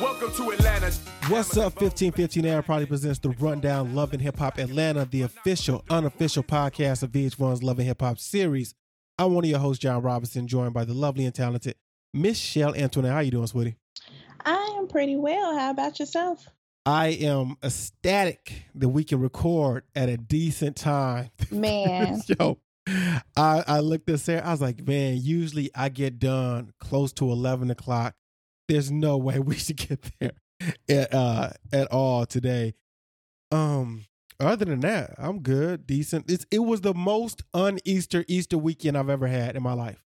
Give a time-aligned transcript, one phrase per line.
[0.00, 0.86] Welcome to Atlanta.
[1.28, 5.84] What's up, 1515 Air probably presents the Rundown Love and Hip Hop Atlanta, the official,
[5.90, 8.74] unofficial podcast of VH1's Love and Hip Hop series.
[9.18, 11.74] I'm one of your hosts, John Robinson, joined by the lovely and talented
[12.14, 13.12] Michelle Antoinette.
[13.12, 13.76] How you doing, sweetie?
[14.44, 15.58] I am pretty well.
[15.58, 16.48] How about yourself?
[16.86, 21.30] I am ecstatic that we can record at a decent time.
[21.50, 22.22] Man.
[22.40, 22.58] Yo,
[23.36, 24.46] I, I looked at Sarah.
[24.46, 28.14] I was like, man, usually I get done close to 11 o'clock.
[28.70, 30.30] There's no way we should get there
[30.88, 32.74] at, uh, at all today.
[33.50, 34.04] Um,
[34.38, 36.30] other than that, I'm good, decent.
[36.30, 40.04] It's, it was the most un-Easter Easter weekend I've ever had in my life.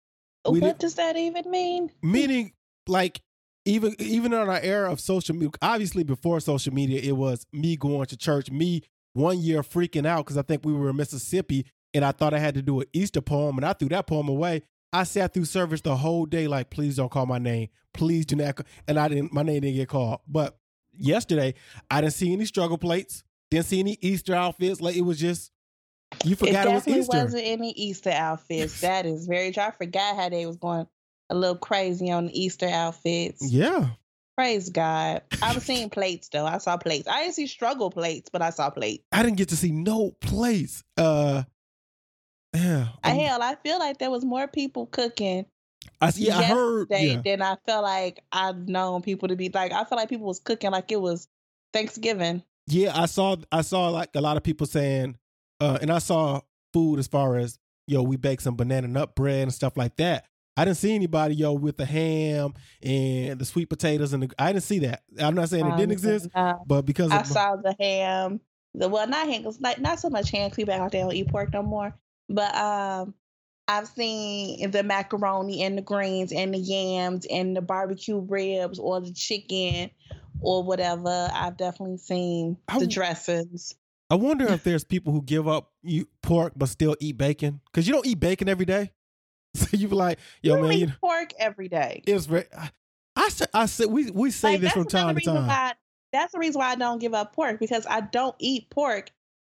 [0.46, 1.90] We what does that even mean?
[2.02, 2.52] Meaning,
[2.86, 3.22] like,
[3.64, 7.76] even even in our era of social media, obviously before social media, it was me
[7.76, 8.82] going to church, me
[9.14, 12.38] one year freaking out because I think we were in Mississippi and I thought I
[12.38, 14.64] had to do an Easter poem and I threw that poem away.
[14.92, 17.68] I sat through service the whole day, like, please don't call my name.
[17.94, 18.56] Please do not.
[18.56, 20.20] ca-" And I didn't, my name didn't get called.
[20.26, 20.58] But
[20.96, 21.54] yesterday,
[21.90, 24.80] I didn't see any struggle plates, didn't see any Easter outfits.
[24.80, 25.52] Like, it was just,
[26.24, 27.18] you forgot it it, was Easter.
[27.18, 28.80] wasn't any Easter outfits.
[28.82, 29.62] that is very true.
[29.62, 30.86] I forgot how they was going
[31.30, 33.52] a little crazy on the Easter outfits.
[33.52, 33.90] Yeah.
[34.36, 35.22] Praise God.
[35.42, 36.46] I was seeing plates though.
[36.46, 37.06] I saw plates.
[37.06, 39.04] I didn't see struggle plates, but I saw plates.
[39.12, 40.82] I didn't get to see no plates.
[40.96, 41.42] Uh,
[42.54, 42.88] yeah.
[43.04, 45.46] Um, hell, I feel like there was more people cooking
[46.00, 46.88] I, yeah, I heard.
[46.90, 47.20] Yeah.
[47.24, 49.72] than I felt like I've known people to be like.
[49.72, 51.28] I feel like people was cooking like it was
[51.72, 52.42] Thanksgiving.
[52.66, 55.16] Yeah, I saw I saw like a lot of people saying,
[55.60, 56.40] uh, and I saw
[56.72, 60.26] food as far as yo, we baked some banana nut bread and stuff like that.
[60.56, 64.52] I didn't see anybody yo with the ham and the sweet potatoes and the, I
[64.52, 65.02] didn't see that.
[65.18, 66.62] I'm not saying it didn't exist, no.
[66.66, 68.40] but because I saw the ham.
[68.74, 70.50] The well, not ham, like not so much ham.
[70.50, 71.94] People out there don't eat pork no more.
[72.30, 73.14] But um,
[73.66, 79.00] I've seen the macaroni and the greens and the yams and the barbecue ribs or
[79.00, 79.90] the chicken
[80.40, 81.28] or whatever.
[81.32, 83.74] I've definitely seen the dressings.
[84.08, 87.86] I wonder if there's people who give up you pork but still eat bacon because
[87.86, 88.92] you don't eat bacon every day.
[89.54, 92.04] So you be like, You yo don't man, eat you know, pork every day.
[92.06, 92.44] it's very.
[92.56, 92.70] I,
[93.16, 95.48] I I say we we say Like, this from time to time.
[95.48, 95.72] Why,
[96.12, 99.10] that's the reason why I don't give up pork because I don't eat pork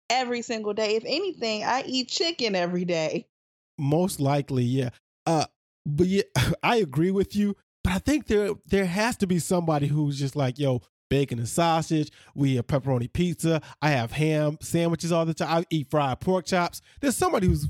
[0.09, 0.95] every single day.
[0.95, 3.27] If anything, I eat chicken every day.
[3.77, 4.89] Most likely, yeah.
[5.25, 5.45] Uh,
[5.85, 6.23] but yeah,
[6.63, 7.55] I agree with you.
[7.83, 11.47] But I think there there has to be somebody who's just like, yo, bacon and
[11.47, 12.11] sausage.
[12.35, 13.61] We have pepperoni pizza.
[13.81, 15.49] I have ham sandwiches all the time.
[15.49, 16.81] I eat fried pork chops.
[17.01, 17.69] There's somebody who's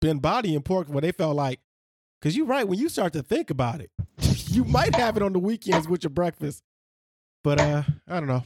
[0.00, 1.60] been bodying pork where they felt like,
[2.20, 3.90] because you're right when you start to think about it,
[4.48, 6.62] you might have it on the weekends with your breakfast.
[7.42, 8.44] But uh, I don't know.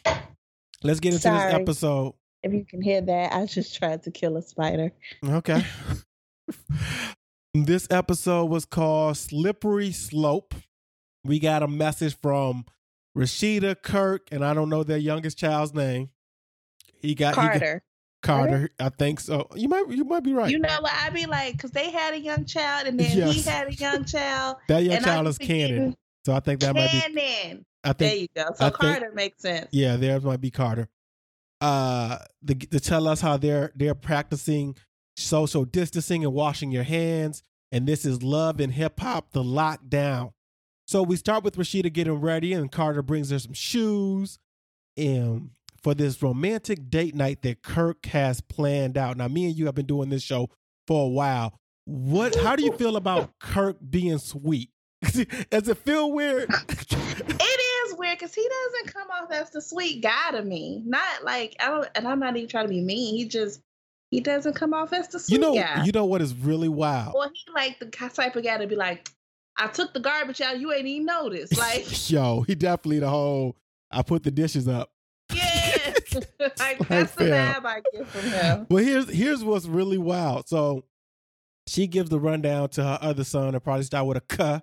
[0.83, 1.53] Let's get into Sorry.
[1.53, 2.15] this episode.
[2.44, 4.93] If you can hear that, I just tried to kill a spider.
[5.27, 5.65] Okay.
[7.55, 10.54] this episode was called Slippery Slope.
[11.25, 12.66] We got a message from
[13.16, 16.10] Rasheeda Kirk, and I don't know their youngest child's name.
[17.00, 17.81] He got he got- Karter.
[18.22, 19.49] Karter, I think so.
[19.54, 20.50] You might you might be right.
[20.50, 20.93] You know what?
[20.94, 24.04] I'd be like, because they had a young child and then he had a young
[24.06, 24.56] child.
[24.69, 27.00] that young child is Kannon, thinking, so I think that might be.
[27.00, 27.65] Kannon.
[27.84, 28.44] I There you go.
[28.56, 29.69] So I think- Karter makes sense.
[29.72, 30.88] yeah, theirs might be Karter.
[31.64, 34.76] Uh, the, to tell us how they're they're practicing
[35.16, 37.42] social distancing and washing your hands,
[37.72, 40.32] and this is love and hip hop, the lockdown.
[40.86, 44.38] So we start with Rasheeda getting ready, and Karter brings her some shoes,
[44.98, 49.16] and for this romantic date night that Kirk has planned out.
[49.16, 50.50] Now, me and you have been doing this show
[50.86, 51.58] for a while.
[51.86, 52.34] What?
[52.34, 54.69] How do you feel about Kirk being sweet?
[55.50, 56.50] Does it feel weird?
[57.94, 60.82] Is weird because he doesn't come off as the sweet guy to me.
[60.84, 63.16] Not like I don't, and I'm not even trying to be mean.
[63.16, 63.60] He just
[64.10, 65.84] he doesn't come off as the sweet you know, guy.
[65.84, 67.15] you know what is really wild.
[67.15, 69.10] Well, he like the type of guy to be like,
[69.56, 71.56] I took the garbage out, you ain't even noticed.
[71.56, 73.56] Like, Yo, he definitely the whole.
[73.91, 74.91] I put the dishes up.
[75.33, 75.94] yeah,
[76.41, 78.66] like Like that's the vibe I get from him.
[78.68, 80.48] Well, here's here's what's really wild.
[80.48, 80.84] So
[81.66, 83.54] she gives the rundown to her other son.
[83.54, 84.60] and probably start with a cuh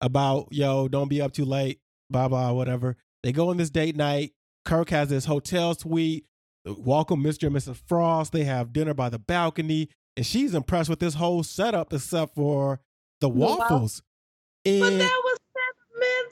[0.00, 1.80] about yo, don't be up too late,
[2.12, 2.96] blah blah, whatever.
[3.22, 4.32] They go on this date night.
[4.64, 6.26] Kirk has this hotel suite.
[6.64, 7.48] Welcome, Mr.
[7.48, 7.80] and Mrs.
[7.88, 8.32] Frost.
[8.32, 12.80] They have dinner by the balcony, and she's impressed with this whole setup except for
[13.20, 14.02] the wa- waffles.
[14.64, 15.38] But And that was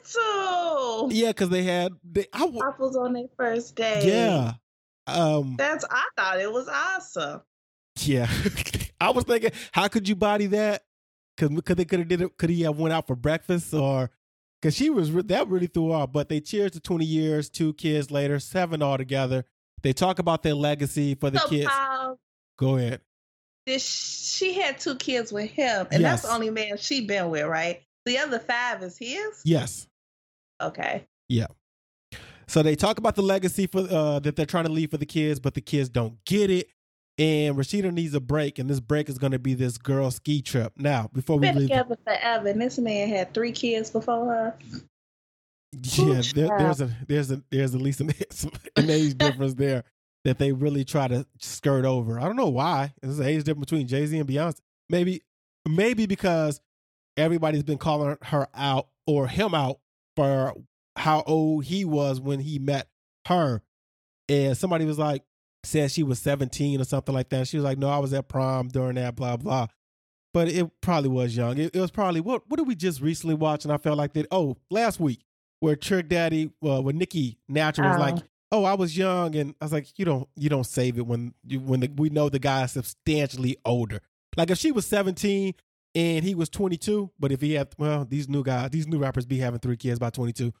[0.05, 1.11] sentimental.
[1.11, 4.01] yeah, because they had they, I, Waffles on their first day.
[4.05, 4.53] yeah.
[5.07, 7.41] Um, That's I thought it was awesome.
[7.99, 8.29] Yeah,
[9.01, 10.83] I was thinking, how could you body that?
[11.35, 12.37] Because could they could have did it?
[12.37, 14.11] Could he have went out for breakfast or?
[14.61, 16.11] Because she was re- that really threw off.
[16.11, 19.45] But they cheers to twenty years, two kids later, seven altogether.
[19.81, 21.67] They talk about their legacy for the so kids.
[21.67, 22.19] Paul,
[22.57, 23.01] Go ahead.
[23.65, 27.45] this, she had two kids with him, and that's the only man she been with,
[27.45, 27.81] right?
[28.05, 29.41] The other five is his.
[29.43, 29.87] Yes,
[30.61, 31.07] Okay.
[31.27, 31.47] Yeah.
[32.47, 35.05] So they talk about the legacy for uh, that they're trying to leave for the
[35.05, 36.67] kids, but the kids don't get it.
[37.21, 40.41] And Rasheeda needs a break, and this break is going to be this girl ski
[40.41, 40.73] trip.
[40.75, 42.47] Now, before we Been leave, together forever.
[42.47, 44.55] And this man had three kids before her.
[45.71, 48.11] yeah, there, there's a there's a there's at least an,
[48.75, 49.83] an age difference there
[50.25, 52.19] that they really try to skirt over.
[52.19, 52.91] I don't know why.
[53.03, 54.59] There's an age difference between Jay Z and Beyonce.
[54.89, 55.21] Maybe
[55.69, 56.59] maybe because
[57.17, 59.77] everybody's been calling her out or him out
[60.15, 60.55] for
[60.95, 62.87] how old he was when he met
[63.27, 63.61] her.
[64.27, 65.21] And somebody was like,
[65.63, 67.47] said she was 17 or something like that.
[67.47, 69.67] She was like, no, I was at prom during that, blah, blah.
[70.33, 71.57] But it probably was young.
[71.57, 73.65] It, it was probably, what What did we just recently watch?
[73.65, 75.23] And I felt like that, oh, last week,
[75.59, 79.35] where Trick Daddy, uh, when Nikki Natural was like, oh, I was young.
[79.35, 82.09] And I was like, you don't, you don't save it when you, when the, we
[82.09, 83.99] know the guy is substantially older.
[84.37, 85.53] Like if she was 17
[85.93, 89.25] and he was 22, but if he had, well, these new guys, these new rappers
[89.25, 90.53] be having three kids by 22.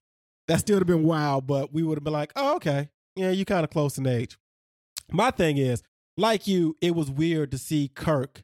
[0.47, 2.89] That still would have been wild, but we would have been like, oh, okay.
[3.15, 4.37] Yeah, you kind of close in age.
[5.11, 5.83] My thing is,
[6.17, 8.43] like you, it was weird to see Kirk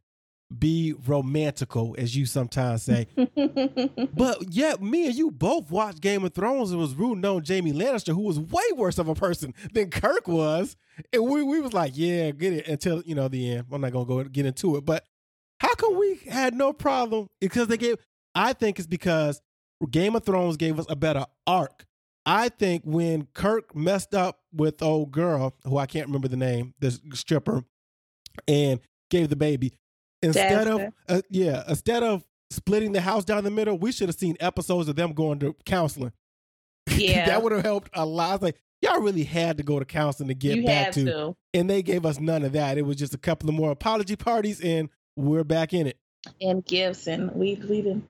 [0.55, 3.07] be romantical, as you sometimes say.
[4.13, 7.73] but yet, me and you both watched Game of Thrones and was rooting on Jaime
[7.73, 10.75] Lannister, who was way worse of a person than Kirk was.
[11.11, 13.65] And we, we was like, yeah, get it until, you know, the end.
[13.71, 14.85] I'm not going to go get into it.
[14.85, 15.03] But
[15.59, 17.27] how come we had no problem?
[17.41, 17.97] Because they gave,
[18.33, 19.41] I think it's because
[19.89, 21.85] Game of Thrones gave us a better arc.
[22.27, 26.73] I think when Kirk messed up with old girl, who I can't remember the name,
[26.79, 27.63] the stripper,
[28.49, 29.71] and gave the baby,
[30.21, 30.91] instead Jasper.
[31.07, 34.35] of uh, yeah, instead of splitting the house down the middle, we should have seen
[34.41, 36.11] episodes of them going to counseling.
[36.89, 37.25] Yeah.
[37.27, 38.29] that would have helped a lot.
[38.29, 41.05] I was like, y'all really had to go to counseling to get you back to,
[41.05, 41.35] to.
[41.53, 42.77] and they gave us none of that.
[42.77, 45.97] It was just a couple of more apology parties, and we're back in it.
[46.41, 47.31] And Gibson.
[47.33, 48.09] We we didn't.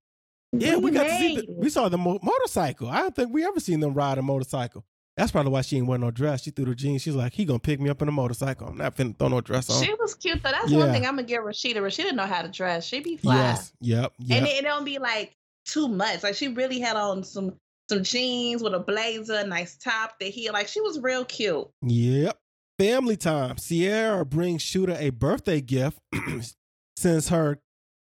[0.59, 1.35] Yeah, we got to see.
[1.37, 2.89] The, we saw the mo- motorcycle.
[2.89, 4.83] I don't think we ever seen them ride a motorcycle.
[5.15, 6.43] That's probably why she ain't wearing no dress.
[6.43, 7.01] She threw the jeans.
[7.01, 8.67] She's like, he gonna pick me up in a motorcycle.
[8.67, 9.83] I'm not finna throw no dress on.
[9.83, 10.51] She was cute though.
[10.51, 10.77] That's Yeah.
[10.77, 11.77] one thing I'm gonna give Rasheeda.
[11.77, 12.85] Rasheeda know how to dress.
[12.85, 13.35] She be fly.
[13.35, 13.73] yes.
[13.81, 14.13] Yep.
[14.19, 14.37] Yep.
[14.37, 15.33] And it, it don't be like
[15.65, 16.21] too much.
[16.21, 17.55] Like she really had on some
[17.89, 20.53] some jeans with a blazer, nice top, the heel.
[20.53, 21.67] Like she was real cute.
[21.81, 22.37] Yep.
[22.77, 23.57] Family time.
[23.57, 25.97] Sierra brings Shooter a birthday gift
[26.95, 27.57] since her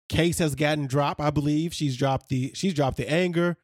[0.10, 1.20] case has gotten dropped.
[1.20, 3.58] I believe she's dropped the she's dropped the anger.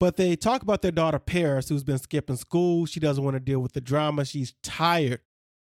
[0.00, 2.86] But they talk about their daughter Paris, who's been skipping school.
[2.86, 4.24] She doesn't want to deal with the drama.
[4.24, 5.20] She's tired.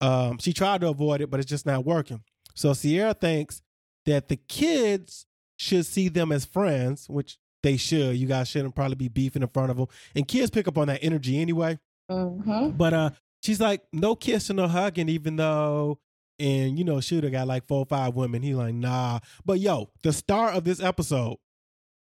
[0.00, 2.22] Um, she tried to avoid it, but it's just not working.
[2.54, 3.60] So Sierra thinks
[4.06, 5.26] that the kids
[5.56, 8.16] should see them as friends, which they should.
[8.16, 9.88] You guys shouldn't probably be beefing in front of them.
[10.14, 11.78] And kids pick up on that energy anyway.
[12.10, 12.70] Mm-hmm.
[12.70, 13.10] But uh,
[13.42, 15.98] she's like, no kissing or hugging, even though,
[16.40, 18.42] and you know, Shooter got like four or five women.
[18.42, 19.20] He's like, nah.
[19.44, 21.36] But yo, the star of this episode,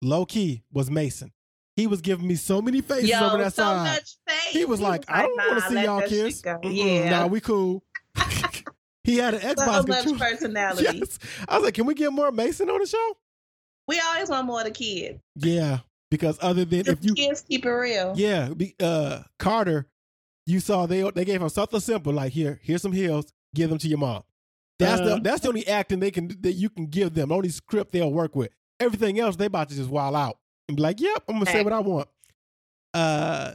[0.02, 1.32] low key, was Mason.
[1.76, 4.02] He was giving me so many faces Yo, over that so side.
[4.50, 6.44] He was like, I don't want nah, to see y'all kiss.
[6.64, 7.10] Yeah.
[7.10, 7.84] Nah, we cool.
[9.04, 11.00] he had an so Xbox much personality.
[11.00, 11.20] Yes.
[11.48, 13.18] I was like, can we get more Mason on the show?
[13.88, 15.20] We always want more of the kids.
[15.36, 15.80] Yeah.
[16.10, 18.14] Because other than if you kids keep it real.
[18.18, 18.50] Yeah,
[18.82, 19.86] uh, Karter,
[20.46, 23.78] you saw they they gave him something simple like here, here's some heels, give them
[23.80, 24.24] to your mom.
[24.80, 25.20] That's the Uh.
[25.22, 28.12] that's the only acting they can that you can give them, The only script they'll
[28.12, 28.50] work with.
[28.80, 31.64] Everything else they about to just wild out and be like, "Yep, I'm gonna say
[31.64, 32.08] what I want."
[32.94, 33.54] Uh,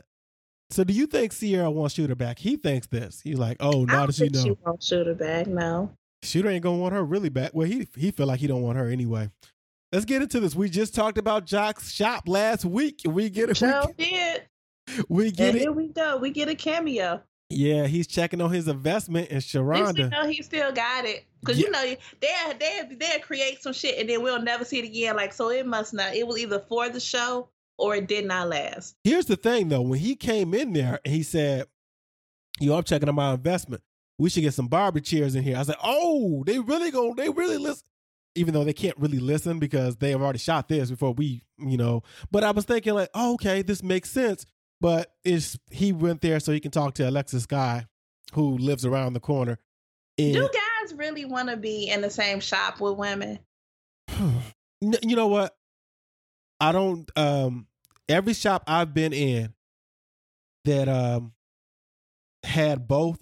[0.71, 2.39] so do you think Sierra wants Shooter back?
[2.39, 3.21] He thinks this.
[3.21, 5.47] He's like, "Oh, now don't that you know, she won't shoot her back.
[5.47, 5.91] No.
[6.23, 8.79] Shooter ain't gonna want her really back." Well, he he feel like he don't want
[8.79, 9.31] her anyway.
[9.93, 10.55] Let's get into this.
[10.55, 13.01] We just talked about Joc's shop last week.
[13.05, 13.59] We get it.
[13.97, 14.43] Did.
[15.09, 15.61] We, we get And it.
[15.61, 16.17] here we go.
[16.19, 17.23] We get a cameo.
[17.49, 19.55] Yeah, he's checking on his investment in least
[19.99, 21.25] you know he still got it.
[21.45, 21.81] Cause you know
[22.21, 25.15] they'll they they'll create some shit and then we'll never see it again.
[25.15, 26.15] Like so, it must not.
[26.15, 27.49] It was either for the show
[27.79, 28.97] or it did not last.
[29.05, 31.67] Here's the thing though, when he came in there and he said,
[32.59, 33.83] Yo, I'm checking on my investment.
[34.19, 35.57] We should get some Barbie chairs in here.
[35.57, 37.87] I was like, Oh, they really go, they really listen.
[38.35, 41.77] Even though they can't really listen because they have already shot this before we, you
[41.79, 42.03] know.
[42.31, 44.45] But I was thinking, like, oh, okay, this makes sense.
[44.81, 47.87] But it's he went there so he can talk to Alexis Skyy,
[48.35, 49.59] who lives around the corner.
[50.19, 53.39] And Do guys really want to be in the same shop with women?
[54.83, 55.57] You know what?
[56.61, 57.11] I don't.
[57.17, 57.67] Um,
[58.11, 59.55] every shop I've been in
[60.67, 61.33] that um
[62.45, 63.19] had both,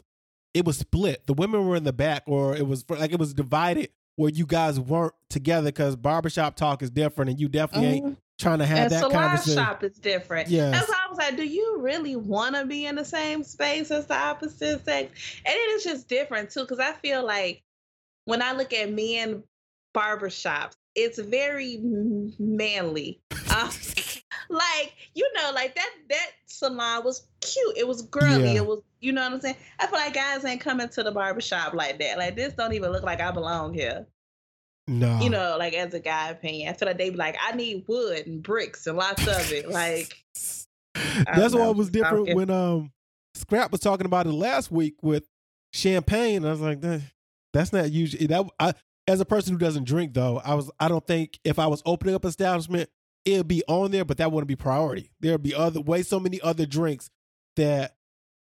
[0.52, 1.26] it was split.
[1.28, 4.46] The women were in the back, or it was like it was divided where you
[4.46, 8.16] guys weren't together because barbershop talk is different, and you definitely ain't Mhm.
[8.38, 9.62] Trying to have And that salon conversation.
[9.62, 10.48] shop is different.
[10.48, 10.72] Yes.
[10.72, 13.90] That's why I was like, do you really want to be in the same space
[13.90, 15.40] as the opposite sex?
[15.44, 17.62] And it is just different too, because I feel like
[18.24, 19.42] when I look at men
[19.94, 21.80] barbershops, it's very
[22.38, 23.20] manly.
[23.50, 23.70] Uh,
[24.48, 27.76] like you know, like that that salon was cute.
[27.76, 28.52] It was girly.
[28.52, 28.58] Yeah.
[28.62, 29.56] It was you know what I'm saying.
[29.78, 32.18] I feel like guys ain't coming to the barbershop like that.
[32.18, 34.06] Like this don't even look like I belong here.
[34.86, 35.20] No.
[35.20, 37.84] You know, like as a guy opinion, I feel like they be like, I need
[37.88, 39.70] wood and bricks and lots of it.
[39.70, 40.14] Like
[40.94, 42.92] That's it was different when um
[43.36, 45.24] Scrapp was talking about it last week with
[45.72, 46.44] champagne.
[46.44, 47.00] I was like, "Eh,
[47.52, 48.46] that's not usually that.
[48.60, 48.74] I,
[49.06, 51.82] as a person who doesn't drink, though, I was I don't think if I was
[51.84, 52.88] opening up establishment,
[53.24, 55.10] it'd be on there, but that wouldn't be priority.
[55.20, 57.10] There'd be other way so many other drinks
[57.56, 57.96] that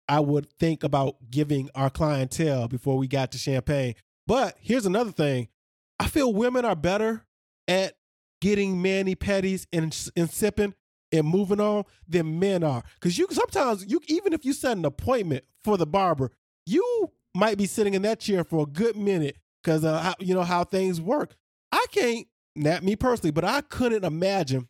[0.07, 3.95] I would think about giving our clientele before we got to champagne.
[4.27, 5.47] But here's another thing:
[6.01, 7.27] I feel women are better
[7.67, 7.93] at
[8.41, 10.73] getting mani petties and and sipping
[11.11, 12.81] and moving on than men are.
[12.95, 16.31] Because you sometimes you even if you set an appointment for the barber,
[16.65, 20.41] you might be sitting in that chair for a good minute because uh, you know
[20.41, 21.35] how things work.
[21.71, 24.69] I can't, not me personally, but I couldn't imagine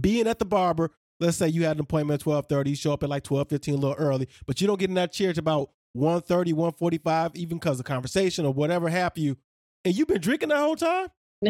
[0.00, 0.90] being at the barber.
[1.20, 3.74] Let's say you had an appointment at twelve thirty, show up at like twelve fifteen,
[3.74, 7.58] a little early, but you don't get in that chair to about 1.30, 1.45, even
[7.58, 9.36] because of conversation or whatever have you,
[9.84, 11.08] and you've been drinking that whole time.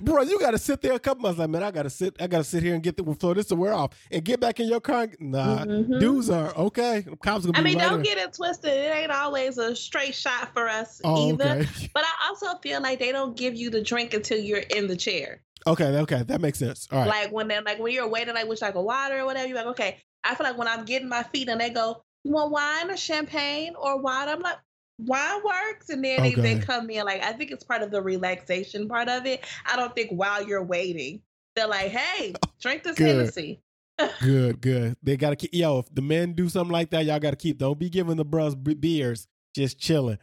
[0.00, 1.38] Bro, you got to sit there a couple months.
[1.38, 2.16] Like, man, I got to sit.
[2.20, 4.40] I got to sit here and get the for this to wear off and get
[4.40, 5.08] back in your car.
[5.20, 6.00] Nah, Mhm.
[6.00, 7.04] dudes are okay.
[7.22, 8.14] Cops gonna be I mean, right don't there.
[8.16, 8.70] get it twisted.
[8.72, 11.44] It ain't always a straight shot for us Oh, either.
[11.60, 11.68] okay.
[11.94, 14.96] But I also feel like they don't give you the drink until you're in the
[14.96, 15.42] chair.
[15.66, 16.88] Okay, okay, that makes sense.
[16.92, 17.08] All right.
[17.08, 19.56] Like when they're like when you're waiting, like with like a water or whatever, you're
[19.56, 19.98] like, okay.
[20.24, 22.96] I feel like when I'm getting my feet and they go, you want wine or
[22.96, 24.30] champagne or water?
[24.30, 24.56] I'm like,
[24.98, 25.88] wine works.
[25.88, 29.08] And then they, they come in like I think it's part of the relaxation part
[29.08, 29.44] of it.
[29.66, 31.22] I don't think while you're waiting,
[31.56, 33.08] they're like, hey, drink this Good.
[33.08, 33.60] Hennessy.
[34.20, 34.96] good, good.
[35.02, 35.54] They gotta keep.
[35.54, 37.58] Yo, if the men do something like that, y'all gotta keep.
[37.58, 39.28] Don't be giving the bros b- beers.
[39.54, 40.18] Just chilling.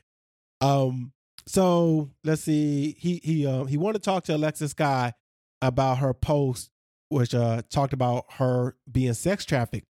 [0.59, 1.13] Um.
[1.47, 2.95] So let's see.
[2.99, 5.13] He he um he wanted to talk to Alexis Skyy
[5.61, 6.69] about her post,
[7.09, 9.87] which uh talked about her being sex trafficked.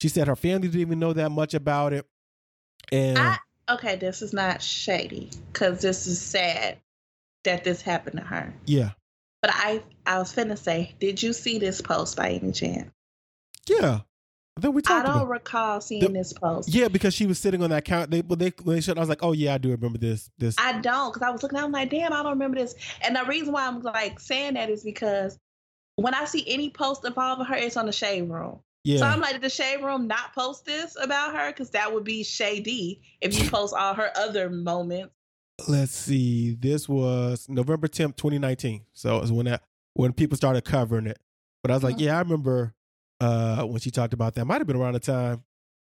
[0.00, 2.06] She said her family didn't even know that much about it,
[2.92, 3.38] and I,
[3.70, 6.78] okay, this is not shady because this is sad
[7.44, 8.52] that this happened to her.
[8.66, 8.90] yeah,
[9.42, 12.90] But I, I was finna say, did you see this post by any chance?
[13.68, 14.00] yeah.
[14.58, 15.28] I think we I don't about.
[15.28, 16.70] recall seeing The- this post.
[16.70, 18.10] Yeah, because she was sitting on that count.
[18.10, 20.30] They, but they, when they showed, I was like, oh yeah, I do remember this.
[20.38, 20.56] This.
[20.58, 22.74] I don't, because I was looking, I'm like, damn, I don't remember this.
[23.02, 25.38] And the reason why I'm like saying that is because
[25.96, 28.60] when I see any post involving her, it's on the shade room.
[28.86, 28.98] Yeah.
[28.98, 31.48] So I'm like, did the shade room not post this about her?
[31.50, 35.12] Because that would be shady if you post all her other moments.
[35.68, 39.62] let's see this was november 10th 2019 so it was when that
[39.94, 41.18] when people started covering it
[41.62, 42.00] but i was like Mhm.
[42.02, 42.74] yeah i remember
[43.22, 45.42] uh when she talked about that might have been around the time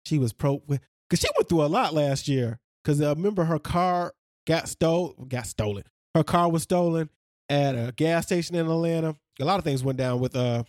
[0.05, 0.79] she was pro because
[1.19, 4.13] she went through a lot last year because i remember her car
[4.47, 5.83] got stole got stolen
[6.15, 7.09] her car was stolen
[7.49, 10.63] at a gas station in atlanta a lot of things went down with uh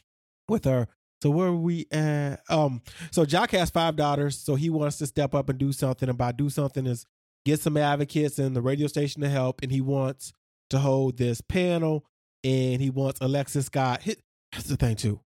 [0.49, 0.89] with her
[1.23, 5.07] so where were we at um so joc has five daughters so he wants to
[5.07, 7.05] step up and do something and by do something is
[7.47, 10.33] get some advocates and the radio station to help, and he wants
[10.69, 12.05] to hold this panel,
[12.45, 14.03] and he wants Alexis Scott.
[14.03, 14.19] Here's
[14.67, 15.21] the thing, too.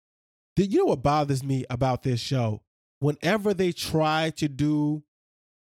[0.55, 2.63] The- You know what bothers me about this show?
[3.01, 5.03] Whenever they try to do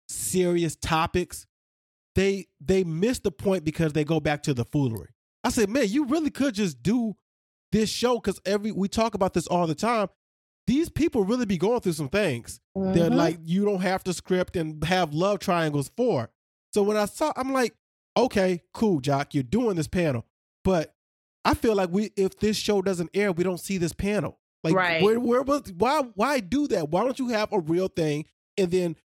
[0.08, 1.46] serious topics,
[2.16, 5.10] they they miss the point because they go back to the foolery.
[5.44, 7.14] I said, man, you really could just do
[7.72, 10.08] this show because every we talk about this all the time.
[10.66, 13.16] These people really be going through some things that Mhm.
[13.16, 16.30] like you don't have to script and have love triangles for.
[16.72, 17.74] So when I saw, I'm like,
[18.16, 20.24] okay, cool, Joc, you're doing this panel,
[20.64, 20.94] but
[21.44, 24.38] I feel like we if this show doesn't air, we don't see this panel.
[24.62, 25.02] Like, Right.
[25.02, 26.90] where, where was why why do that?
[26.90, 28.26] Why don't you have a real thing
[28.58, 28.96] and then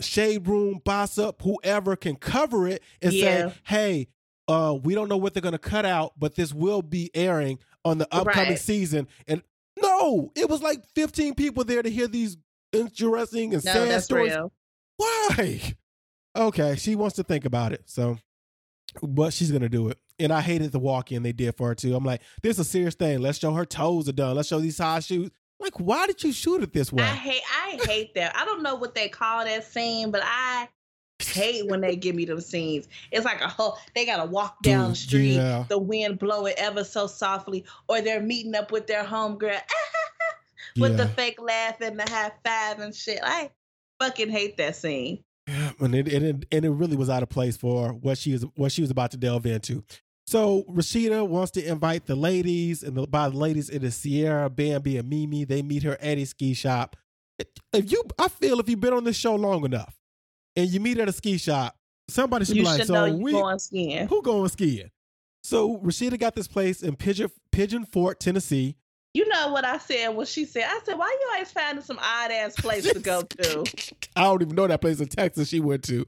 [0.00, 3.50] shade room, boss up, whoever can cover it and Yeah.
[3.50, 4.08] say, hey,
[4.48, 7.98] uh, we don't know what they're gonna cut out, but this will be airing on
[7.98, 8.58] the upcoming Right.
[8.58, 9.06] season.
[9.28, 9.42] And
[9.84, 12.36] no, it was like 15 people there to hear these
[12.72, 14.32] interesting and no, sad stories.
[14.32, 14.52] real.
[14.96, 15.74] Why?
[16.36, 17.82] Okay, she wants to think about it.
[17.86, 18.18] So,
[19.02, 19.98] but she's gonna do it.
[20.18, 21.94] And I hated the walk in they did for her too.
[21.94, 23.20] I'm like, this is a serious thing.
[23.20, 24.36] Let's show her toes are done.
[24.36, 25.30] Let's show these high shoes.
[25.60, 27.04] Like, why did you shoot it this way?
[27.04, 28.36] I hate I hate that.
[28.36, 30.68] I don't know what they call that scene, but I
[31.34, 32.88] hate when they give me them scenes.
[33.10, 35.64] It's like a whole they gotta walk down the street, yeah.
[35.68, 39.60] the wind blowing ever so softly, or they're meeting up with their homegirl
[40.78, 43.20] with the fake laugh and the high five and shit.
[43.22, 43.50] I
[44.00, 45.22] fucking hate that scene.
[45.46, 48.32] Yeah, and it, and it and it really was out of place for what she
[48.32, 49.84] was what she was about to delve into.
[50.26, 54.48] So Rasheeda wants to invite the ladies, and the, by the ladies, it is Sierra,
[54.48, 55.44] Bambi, and Mimi.
[55.44, 56.96] They meet her at a ski shop.
[57.72, 59.98] If you, I feel if you've been on this show long enough,
[60.56, 61.76] and you meet at a ski shop,
[62.08, 64.06] somebody should You be like, should "So we going skiing.
[64.08, 64.90] who going skiing?"
[65.42, 68.76] So Rasheeda got this place in Pigeon Pigeon Forge, Tennessee.
[69.12, 70.08] You know what I said?
[70.08, 70.64] What she said?
[70.66, 73.64] I said, "Why you always finding some odd ass place to go to?"
[74.16, 76.04] I don't even know that place in Texas she went to.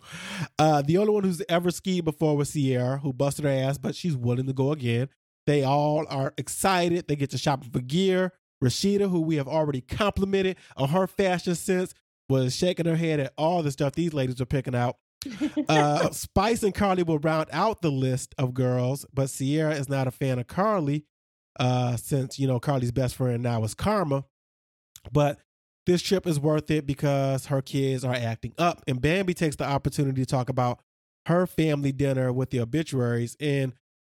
[0.58, 3.94] Uh, the only one who's ever skied before was Sierra, who busted her ass, but
[3.94, 5.08] she's willing to go again.
[5.46, 7.06] They all are excited.
[7.06, 8.32] They get to shopping for gear.
[8.64, 11.94] Rasheeda, who we have already complimented on her fashion sense,
[12.28, 14.96] was shaking her head at all the stuff these ladies were picking out.
[15.68, 20.06] Uh, Spice and Karlie will round out the list of girls, but Sierra is not
[20.06, 21.04] a fan of Karlie
[21.58, 24.24] uh, since, you know, Karlie's best friend now is Karma.
[25.10, 25.38] But
[25.86, 28.82] this trip is worth it because her kids are acting up.
[28.86, 30.80] And Bambi takes the opportunity to talk about
[31.26, 33.36] her family dinner with the obituaries.
[33.40, 33.72] And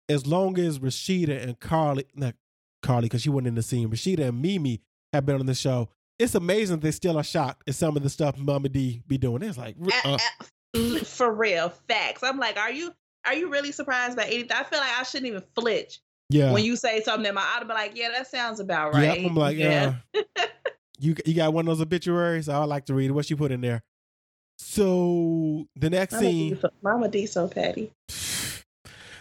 [0.09, 2.35] as long as Rasheeda and Karlie, not
[2.81, 5.89] Karlie, because she wasn't in the scene, Rasheeda and Mimi have been on the show,
[6.19, 9.43] it's amazing they still are shocked at some of the stuff Mama Dee be doing.
[9.43, 10.17] It's like, uh,
[11.05, 12.23] for real, facts.
[12.23, 12.91] I'm like, are you
[13.25, 14.51] are you really surprised by anything?
[14.51, 15.99] I feel like I shouldn't even flinch.
[16.29, 16.51] Yeah.
[16.51, 19.19] When you say something that my I'd be like, yeah, that sounds about right.
[19.19, 19.95] Yeah, I'm like, yeah.
[20.15, 20.21] Uh,
[20.99, 22.49] you you got one of those obituaries?
[22.49, 23.11] I like to read.
[23.11, 23.83] What she put in there?
[24.57, 27.91] So the next Mama scene, D so, Mama Dee so petty.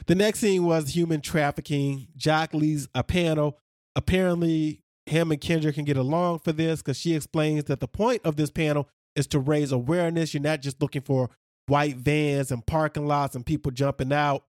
[0.07, 2.09] The next scene was human trafficking.
[2.17, 3.57] Jack leads a panel.
[3.95, 8.23] Apparently, him and Kendra can get along for this because she explains that the point
[8.25, 10.33] of this panel is to raise awareness.
[10.33, 11.31] You're not just looking for
[11.67, 14.45] white vans and parking lots and people jumping out.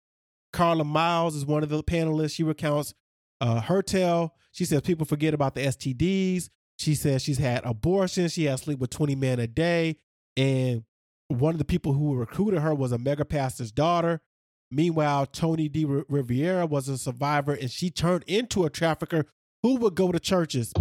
[0.51, 2.35] Carla Miles is one of the panelists.
[2.35, 2.93] She recounts
[3.41, 4.35] uh, her tale.
[4.51, 6.49] She says people forget about the STDs.
[6.77, 8.33] She says she's had abortions.
[8.33, 9.97] She has sleep with 20 men a day.
[10.37, 10.83] And
[11.27, 14.21] one of the people who recruited her was a mega pastor's daughter.
[14.69, 15.85] Meanwhile, Tony D.
[15.85, 19.25] Riviera was a survivor and she turned into a trafficker
[19.63, 20.73] who would go to churches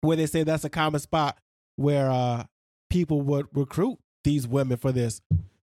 [0.00, 1.38] where they say that's a common spot
[1.76, 2.44] where uh,
[2.90, 5.20] people would recruit these women for this.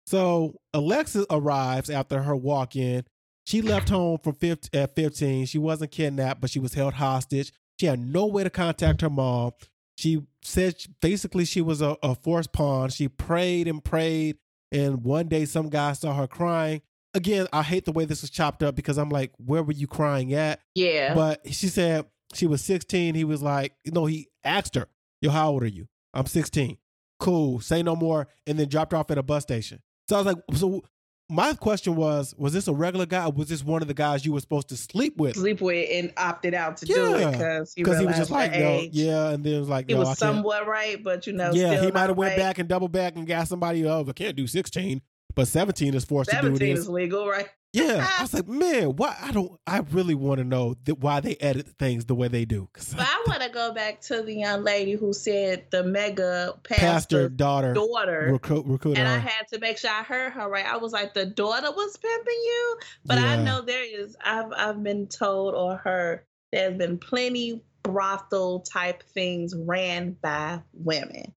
[0.06, 3.06] So Alexis arrives after her walk in.
[3.46, 5.46] She left home from 15, at 15.
[5.46, 7.52] She wasn't kidnapped, but she was held hostage.
[7.80, 9.52] She had no way to contact her mom.
[9.98, 12.90] She said basically she was a, a forced pawn.
[12.90, 14.38] She prayed and prayed.
[14.72, 16.82] And one day some guy saw her crying.
[17.14, 19.88] Again, I hate the way this was chopped up because I'm like, where were you
[19.88, 20.62] crying at?
[20.76, 21.14] Yeah.
[21.14, 23.16] But she said she was 16.
[23.16, 24.88] He was like, you know, he asked her,
[25.22, 25.88] Yo, how old are you?
[26.14, 26.78] I'm 16.
[27.20, 27.60] Cool.
[27.60, 28.28] Say no more.
[28.48, 29.80] And then dropped her off at a bus station.
[30.10, 30.84] So I was like, so
[31.30, 34.26] my question was, was this a regular guy or was this one of the guys
[34.26, 35.36] you were supposed to sleep with?
[35.36, 36.96] Sleep with and opted out to yeah.
[36.96, 39.30] do it because he, he, was just like, no, yeah.
[39.30, 41.92] And then it was like, it no, was somewhat right, but you know, yeah, he
[41.92, 42.38] might have went right.
[42.38, 45.02] back and double back and got somebody, oh, I can't do 16,
[45.34, 46.80] but 17 is forced 17 to do this.
[46.80, 47.48] is legal, right?
[47.74, 49.16] Yeah, I was like, man, why?
[49.22, 49.58] I don't.
[49.66, 52.68] I really want to know that why they edit things the way they do.
[52.96, 57.30] But I want to go back to the young lady who said the mega pastor,
[57.30, 59.08] daughter daughter recruit, recruit and.
[59.08, 60.66] I had to make sure I heard her right.
[60.66, 63.32] I was like, the daughter was pimping you, but Yeah.
[63.32, 64.16] I know there is.
[64.24, 71.34] I've I've been told or heard there's been plenty brothel type things ran by women.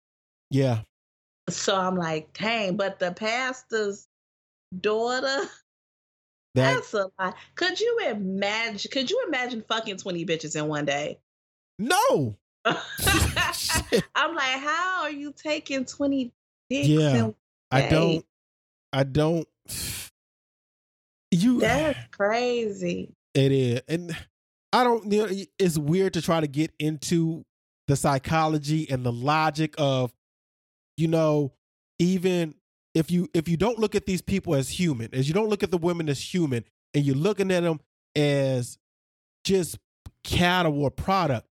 [0.50, 0.80] yeah,
[1.48, 4.08] So I'm like, dang, but the pastor's
[4.80, 5.48] daughter.
[6.54, 7.34] That That's a lot.
[7.54, 8.90] Could you imagine?
[8.90, 11.18] Could you imagine fucking twenty bitches in one day?
[11.78, 12.36] no.
[12.66, 16.32] I'm like, how are you taking twenty
[16.70, 16.88] dicks?
[16.88, 17.30] Yeah.
[17.70, 18.24] I don't.
[18.92, 19.48] I don't.
[21.36, 21.58] You.
[21.58, 23.12] That's crazy.
[23.34, 24.16] It is, and
[24.72, 25.10] I don't.
[25.10, 27.44] You know, it's weird to try to get into
[27.88, 30.14] the psychology and the logic of,
[30.96, 31.52] you know,
[31.98, 32.54] even
[32.94, 35.62] if you if you don't look at these people as human, as you don't look
[35.62, 37.80] at the women as human, and you're looking at them
[38.16, 38.78] as
[39.44, 39.78] just
[40.22, 41.46] cattle or product.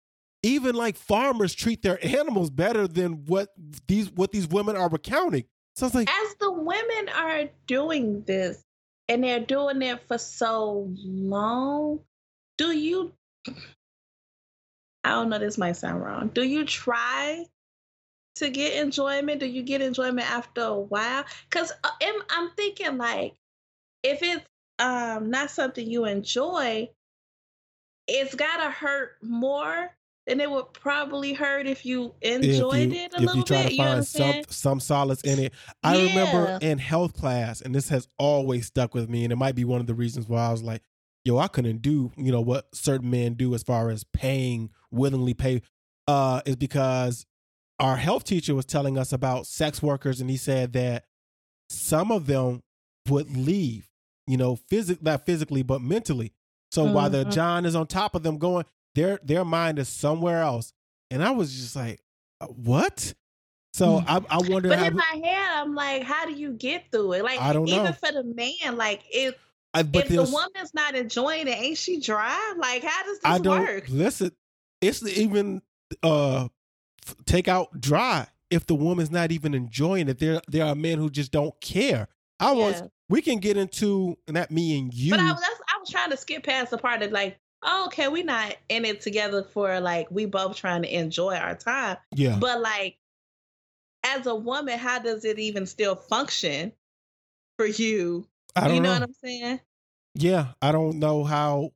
[0.42, 3.50] Even like farmers treat their animals better than what
[3.86, 5.44] these what these women are recounting.
[5.76, 8.62] So it's like, As the women are doing this
[9.08, 12.00] and they're doing it for so long,
[12.56, 13.12] do you?
[15.04, 15.38] I don't know.
[15.38, 16.28] This might sound wrong.
[16.28, 17.44] Do you try
[18.36, 19.40] to get enjoyment?
[19.40, 21.24] Do you get enjoyment after a while?
[21.48, 23.34] Because I'm, I'm thinking like,
[24.02, 24.44] if it's
[24.78, 26.88] um not something you enjoy,
[28.06, 29.94] it's gotta hurt more
[30.26, 33.42] than it would probably hurt if you enjoyed if you, it a if little you
[33.42, 33.68] try bit.
[33.68, 34.46] to you find understand?
[34.46, 35.54] some some solace in it.
[35.82, 39.54] I remember in health class, and this has always stuck with me, and it might
[39.54, 40.82] be one of the reasons why I was like,
[41.24, 45.34] "Yo, I couldn't do you know what certain men do as far as paying willingly
[45.34, 45.62] pay,"
[46.06, 47.26] uh, is because
[47.80, 51.04] our health teacher was telling us about sex workers, and he said that
[51.68, 52.62] some of them
[53.08, 53.88] would leave,
[54.26, 56.32] you know, physic not physically but mentally.
[56.70, 57.32] So while the Mhm.
[57.32, 58.64] John is on top of them, going
[58.94, 60.72] their their mind is somewhere else,
[61.10, 62.00] and I was just like,
[62.40, 63.14] uh, what?
[63.72, 64.86] So I, I wonder But how.
[64.86, 67.22] in my head, I'm like, how do you get through it?
[67.24, 67.92] Like, I don't even know.
[67.92, 69.36] for the man, like, if
[69.72, 72.54] I, but if the woman's not enjoying it, ain't she dry?
[72.58, 73.84] Like, how does this I don't work?
[73.88, 74.32] listen.
[74.80, 75.62] it's even
[76.02, 76.48] uh
[77.10, 80.18] f- take out dry if the woman's not even enjoying it.
[80.18, 82.08] There there are men who just don't care.
[82.38, 82.86] I was Yeah.
[83.08, 85.10] we can get into not me and you.
[85.10, 87.86] But I was that's, I was trying to skip past the part of like, oh,
[87.86, 91.98] okay, we're not in it together for like we both trying to enjoy our time.
[92.14, 92.36] yeah.
[92.40, 92.96] But like,
[94.04, 96.72] as a woman, how does it even still function
[97.58, 98.26] for you?
[98.56, 99.00] I don't you know, know.
[99.00, 99.60] what I'm saying?
[100.14, 101.72] Yeah, I don't know how.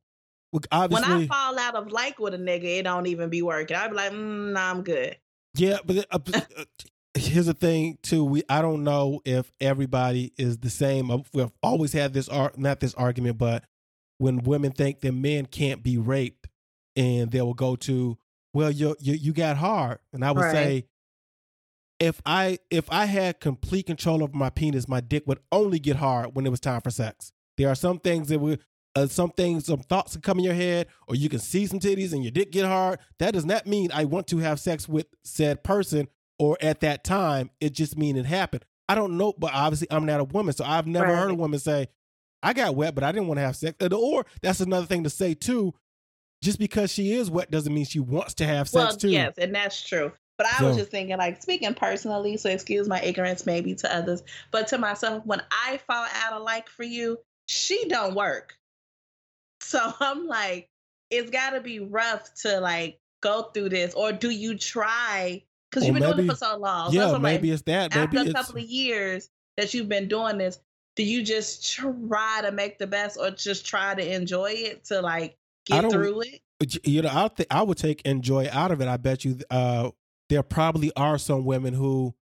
[0.51, 3.77] look, When I fall out of like with a nigga, it don't even be working.
[3.77, 5.17] I'd be like, mm, nah, I'm good.
[5.55, 6.63] Yeah, but uh, uh,
[7.13, 8.23] here's the thing too.
[8.23, 11.09] We I don't know if everybody is the same.
[11.11, 13.63] Uh, We've always had this art, not this argument, but
[14.17, 16.47] when women think that men can't be raped,
[16.95, 18.17] and they will go to,
[18.53, 20.51] well, you you you got hard, and I would Right.
[20.51, 20.85] say.
[21.97, 25.95] If I if I had complete control over my penis, my dick would only get
[25.95, 27.31] hard when it was time for sex.
[27.57, 28.59] There are some things that would
[28.95, 32.13] uh, something, some thoughts that come in your head, or you can see some titties
[32.13, 32.99] and your dick get hard.
[33.19, 36.07] That does not mean I want to have sex with said person
[36.39, 37.49] or at that time.
[37.59, 38.65] It just mean it happened.
[38.87, 41.17] I don't know, but obviously I'm not a woman, so I've never Right.
[41.17, 41.87] heard a woman say,
[42.43, 45.09] "I got wet, but I didn't want to have sex." Or that's another thing to
[45.09, 45.73] say too.
[46.43, 49.09] Just because she is wet doesn't mean she wants to have sex well, too.
[49.09, 50.11] yes, and that's true.
[50.37, 54.21] But I was just thinking, like, speaking personally, so excuse my ignorance maybe to others,
[54.51, 58.57] but to myself, when I fall out of like for you, she don't work.
[59.65, 60.69] So I'm like,
[61.09, 65.43] it's got to be rough to like go through this, or do you try?
[65.69, 66.91] Because you've been doing maybe- it for so long.
[66.91, 67.95] so yeah, what I'm like, maybe it's that.
[67.95, 70.59] after Maybe a couple of years that you've been doing this,
[70.95, 75.01] do you just try to make the best, or just try to enjoy it to
[75.01, 76.41] like get through it?
[76.83, 78.87] you know, I think I would take enjoy out of it.
[78.87, 79.91] I bet you uh,
[80.29, 82.15] there probably are some women who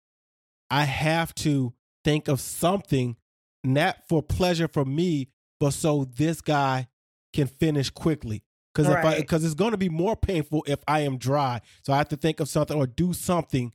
[0.70, 1.74] I have to
[2.04, 3.16] think of something
[3.62, 5.28] not for pleasure for me,
[5.60, 6.88] but so this guy
[7.32, 8.42] can finish quickly.
[8.74, 11.92] Because if I because it's going to be more painful if I am dry, so
[11.92, 13.72] I have to think of something or do something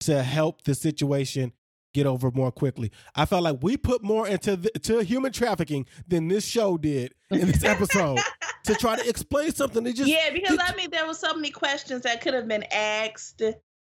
[0.00, 1.52] to help the situation
[1.96, 2.92] get over more quickly.
[3.14, 7.14] I felt like we put more into the, to human trafficking than this show did
[7.30, 8.18] in this episode
[8.64, 9.82] to try to explain something.
[9.82, 12.64] They just yeah, because I mean, there were so many questions that could have been
[12.70, 13.42] asked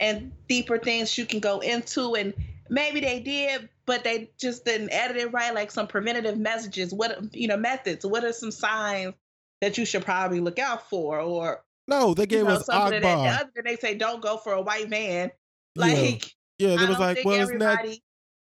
[0.01, 2.35] and deeper things you can go into, and
[2.68, 5.54] maybe they did, but they just didn't edit it right.
[5.54, 8.04] Like some preventative messages, what you know, methods.
[8.06, 9.14] What are some signs
[9.60, 13.00] that you should probably look out for, or No, they you gave know, us something
[13.00, 15.30] that other than they say don't go for a white man.
[15.76, 15.84] Yeah.
[15.86, 17.78] Like Yeah, I it was like, well, it's not.
[17.78, 18.02] everybody.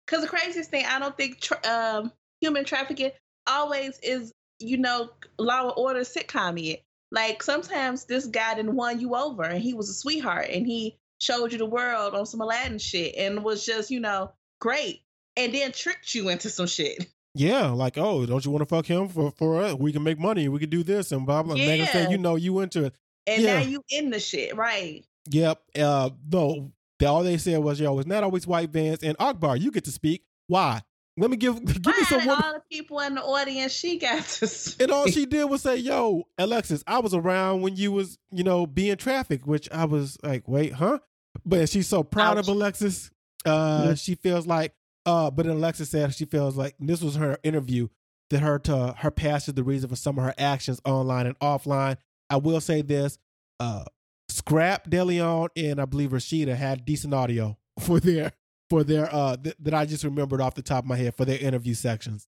[0.05, 3.11] Because the craziest thing, I don't think tr- um, human trafficking
[3.47, 6.81] always is, you know, law and order sitcom yet.
[7.11, 10.97] Like sometimes this guy didn't won you over, and he was a sweetheart, and he
[11.19, 15.01] showed you the world on some Aladdin shit, and was just, you know, great,
[15.37, 17.07] and then tricked you into some shit.
[17.33, 19.75] Yeah, like, oh, don't you want to fuck him for for us?
[19.75, 20.49] We can make money.
[20.49, 21.55] We can do this and blah blah.
[21.55, 22.95] And Megan said, you know, you into it.
[23.27, 23.59] And Yeah.
[23.59, 25.05] now you in the shit, right?
[25.29, 25.61] Yep.
[25.79, 29.01] Uh, no, they, all they said was, yo, it's not always white vans.
[29.03, 30.23] And Akbar, you get to speak.
[30.47, 30.81] Why?
[31.17, 32.43] Let me give give me Why some woman.
[32.43, 34.81] all the people in the audience she got to speak.
[34.81, 38.43] And all she did was say, "Yo, Alexis, I was around when you was, you
[38.43, 40.99] know, being trafficked." Which I was like, "Wait, huh?"
[41.45, 43.09] But she's so proud of Alexis.
[43.45, 43.93] Uh, Yeah.
[43.95, 44.73] she feels like,
[45.05, 47.87] uh, but then Alexa said she feels like this was her interview
[48.29, 51.37] that her to her past is the reason for some of her actions online and
[51.39, 51.97] offline.
[52.29, 53.17] I will say this:
[53.59, 53.83] uh,
[54.29, 58.31] Scrapp DeLeon and I believe Rasheeda had decent audio for their
[58.69, 61.25] for their uh th- that I just remembered off the top of my head for
[61.25, 62.27] their interview sections.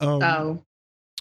[0.00, 0.64] Um, Oh,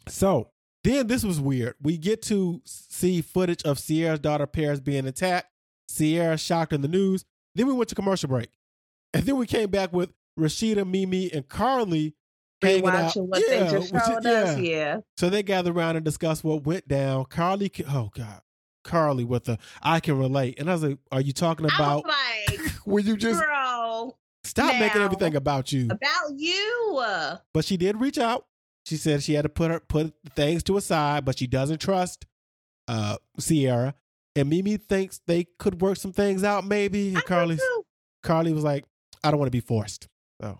[0.07, 0.51] so
[0.83, 1.75] then this was weird.
[1.81, 5.47] We get to see footage of Sierra's daughter Paris being attacked.
[5.89, 7.25] Sierra shocked in the news.
[7.55, 8.49] Then we went to commercial break.
[9.13, 12.13] And then we came back with Rasheeda, Mimi, and Karlie
[12.61, 13.15] hanging out.
[13.15, 14.59] what Yeah, they just showed us.
[14.59, 14.99] Yeah.
[15.17, 17.25] So they gather around and discuss what went down.
[17.25, 18.41] Karlie, oh God,
[18.83, 20.59] Karlie with the I can relate.
[20.59, 25.01] And I was like, are you talking about like, were you just girl, stop making
[25.01, 25.87] everything about you?
[25.89, 27.03] about you.
[27.53, 28.45] But she did reach out.
[28.85, 31.79] She said she had to put her put things to a side, but she doesn't
[31.81, 32.25] trust
[32.87, 33.95] uh Sierra.
[34.35, 37.15] And Mimi thinks they could work some things out, maybe.
[37.15, 37.59] And.
[38.23, 38.85] Karlie was like,
[39.23, 40.07] I don't want to be forced.
[40.41, 40.59] So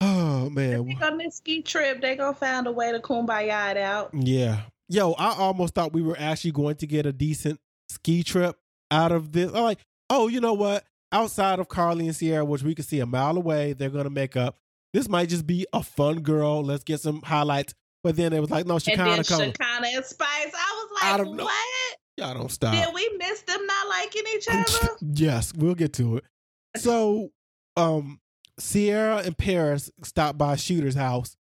[0.00, 0.86] Oh I man.
[0.86, 4.10] think on this ski trip, they gonna find a way to kumbaya it out.
[4.12, 4.62] Yeah.
[4.88, 8.56] Yo, I almost thought we were actually going to get a decent ski trip
[8.90, 9.50] out of this.
[9.54, 9.78] I'm like,
[10.10, 10.84] oh, you know what?
[11.10, 14.36] Outside of Karlie and Sierra, which we can see a mile away, they're gonna make
[14.36, 14.56] up.
[14.92, 16.62] This might just be a fun girl.
[16.62, 17.74] Let's get some highlights.
[18.02, 19.52] But then it was like, no, Shekinah coming.
[19.52, 20.52] Shekinah and Spice.
[20.54, 21.96] I was like, no- what?
[22.18, 22.74] Y'all don't stop.
[22.74, 24.94] Did we miss them not liking each other?
[25.00, 26.24] yes, we'll get to it.
[26.76, 27.30] So,
[27.76, 28.20] um,
[28.58, 31.36] Sierra and Paris stop by Shooter's house,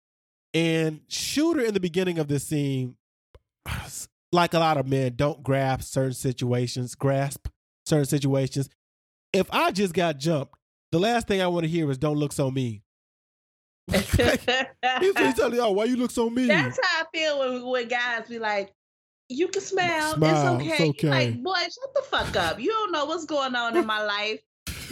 [0.54, 2.96] and Shooter in the beginning of this scene,
[4.32, 7.48] like a lot of men, don't grasp certain situations, grasp
[7.86, 8.68] certain situations.
[9.32, 10.54] If I just got jumped,
[10.90, 12.82] the last thing I want to hear is "Don't look so mean."
[13.90, 18.28] He's, telling y'all why you look so mean?" That's how I feel when, when guys
[18.28, 18.72] be like,
[19.28, 21.08] "You can smile, Smile, it's it's okay." okay.
[21.08, 22.60] Like, boy, shut the fuck up.
[22.60, 24.40] You don't know what's going on in my life.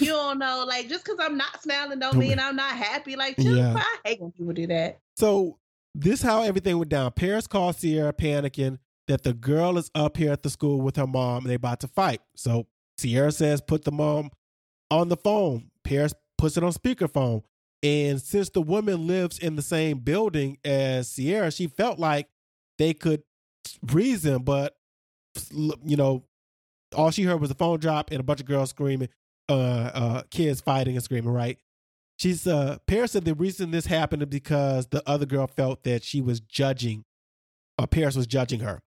[0.06, 3.16] You don't know, like, just because I'm not smiling don't mean I'm not happy.
[3.16, 3.56] Like, chill.
[3.56, 3.74] Yeah.
[3.76, 4.98] I hate when people do that.
[5.16, 5.58] So
[5.94, 7.12] this how everything went down.
[7.12, 11.06] Paris calls Sierra panicking that the girl is up here at the school with her
[11.06, 12.20] mom and they about to fight.
[12.36, 12.66] So
[12.98, 14.30] Sierra says put the mom
[14.90, 15.70] on the phone.
[15.84, 17.42] Paris puts it on speakerphone.
[17.82, 22.28] And since the woman lives in the same building as Sierra, she felt like
[22.78, 23.22] they could
[23.92, 24.76] reason, but
[25.52, 26.24] you know,
[26.94, 29.08] all she heard was the phone drop and a bunch of girls screaming,
[29.50, 31.58] uh, uh, kids fighting and screaming, right?
[32.18, 36.02] She's uh Paris said the reason this happened is because the other girl felt that
[36.02, 37.04] she was judging,
[37.78, 38.82] or Paris was judging her.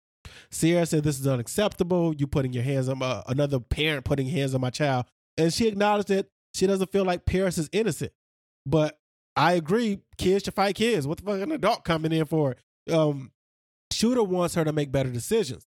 [0.52, 2.14] Sierra said this is unacceptable.
[2.16, 5.06] You putting your hands on my, another parent putting hands on my child,
[5.38, 8.12] and she acknowledged that she doesn't feel like Paris is innocent.
[8.66, 9.00] But
[9.36, 11.08] I agree, kids should fight kids.
[11.08, 12.56] What the fuck an adult coming in for?
[12.92, 13.32] Um,
[13.92, 15.66] Shooter wants her to make better decisions.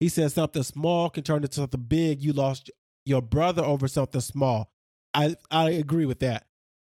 [0.00, 2.22] He says something small can turn into something big.
[2.22, 2.70] You lost
[3.06, 4.70] your brother over something small.
[5.14, 6.44] I I agree with that.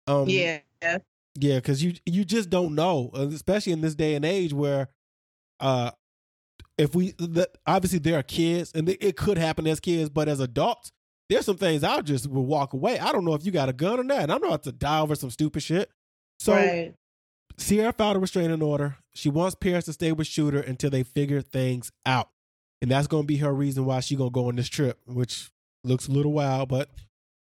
[0.07, 0.59] Um, yeah.
[0.81, 4.89] yeah, because you you just don't know, uh, especially in this day and age where,
[5.59, 5.91] uh,
[6.77, 10.39] if we the, obviously there are kids and it could happen as kids, but as
[10.39, 10.91] adults,
[11.29, 12.99] there's some things I just will walk away.
[12.99, 14.29] I don't know if you got a gun or not.
[14.29, 15.89] I'm not to die over some stupid shit.
[16.39, 16.93] So right.
[17.57, 18.97] Sierra filed a restraining order.
[19.15, 22.29] She wants Paris to stay with Shooter until they figure things out,
[22.81, 25.49] and that's going to be her reason why she gonna go on this trip, which
[25.87, 26.89] looks a little wild, but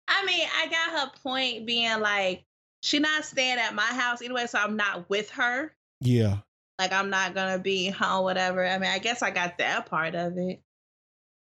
[0.08, 2.44] I mean, I got her point being like,
[2.82, 5.72] she not staying at my house anyway, so I'm not with her.
[6.00, 6.38] yeah.
[6.78, 8.66] Like, I'm not gonna be home, whatever.
[8.66, 10.60] I mean, I guess I got that part of it.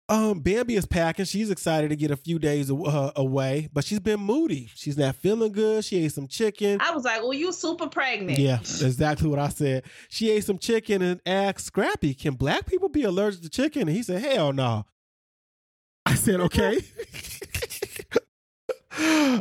[0.09, 1.25] Um, Bambi is packing.
[1.25, 4.71] She's excited to get a few days uh, away, but she's been moody.
[4.75, 5.83] She's not feeling good.
[5.85, 6.79] She ate some chicken.
[6.81, 8.39] I was like, well, you super pregnant.
[8.39, 9.85] Yeah, exactly what I said.
[10.11, 13.91] She ate some chicken and asked Scrappy, "Can black people be allergic to chicken?" And
[13.91, 14.85] he said, "Hell no."
[16.15, 16.79] I said, "Okay."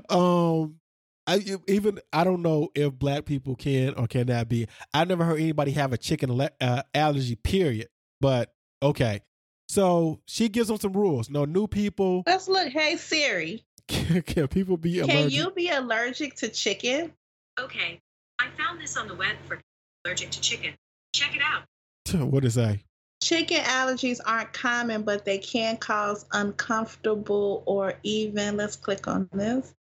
[0.10, 0.80] um,
[1.28, 4.68] I even I don't know if black people can or cannot be.
[4.92, 7.36] I never heard anybody have a chicken ale- uh, allergy.
[7.36, 7.90] Period.
[8.20, 9.22] But okay,
[9.70, 11.30] so she gives them some rules.
[11.30, 12.24] No new people.
[12.26, 12.70] Let's look.
[12.70, 15.32] Hey Siri, Can, can people be can allergic?
[15.32, 17.14] you be allergic to chicken?
[17.60, 18.00] Okay,
[18.40, 19.62] I found this on the web for
[20.04, 20.74] allergic to chicken.
[21.14, 21.66] Check it out.
[22.32, 22.84] What is did it say?
[23.24, 28.58] Chicken allergies aren't common, but they can cause uncomfortable or even.
[28.58, 29.74] Let's click on this.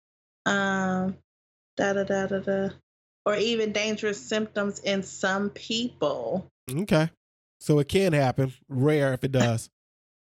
[0.47, 1.17] Um,
[1.77, 2.69] da da da da da,
[3.27, 6.47] or even dangerous symptoms in some people.
[6.71, 7.11] Okay.
[7.61, 8.53] So it can happen.
[8.69, 9.71] Rare if it does.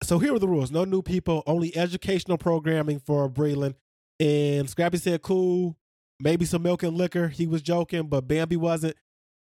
[0.01, 0.71] so here are the rules.
[0.71, 3.75] No new people, only educational programming for Breland.
[4.17, 5.75] And Scrappy said, cool.
[6.21, 7.27] Maybe some milk and liquor.
[7.27, 8.95] He was joking, but Bambi wasn't.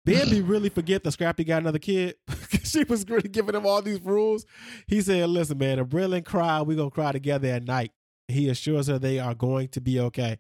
[0.07, 2.15] Bambi really forget that Scrappy got another kid.
[2.63, 4.47] she was really giving him all these rules.
[4.87, 7.93] He said, listen, man, if Breland cry, we're going to cry together at night.
[8.29, 10.39] He assures her they are going to be okay.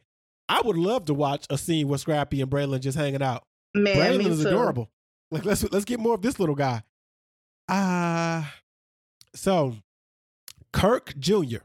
[0.48, 3.44] I would love to watch a scene with Scrappy and Breland just hanging out.
[3.74, 4.48] Man, Breland is too.
[4.48, 4.90] adorable.
[5.30, 6.82] Like let's let's get more of this little guy.
[7.68, 8.54] Ah,
[9.34, 9.74] so
[10.72, 11.58] Kirk Jr.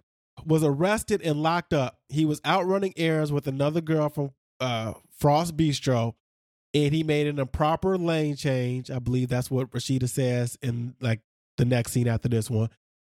[0.44, 2.00] was arrested and locked up.
[2.10, 6.16] He was out running errands with another girl from uh, Frost Bistro,
[6.74, 8.90] and he made an improper lane change.
[8.90, 11.22] I believe that's what Rasheeda says in like
[11.58, 12.70] the next scene after this one.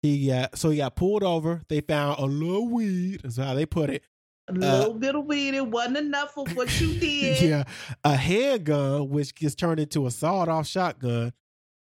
[0.02, 1.62] He got so he got pulled over.
[1.70, 3.22] They found a little weed.
[3.24, 4.04] That's how they put it.
[4.50, 5.54] A little bit of weed.
[5.54, 7.42] It wasn't enough for what you did.
[7.42, 7.64] yeah,
[8.04, 11.32] a handgun which gets turned into a sawed-off shotgun,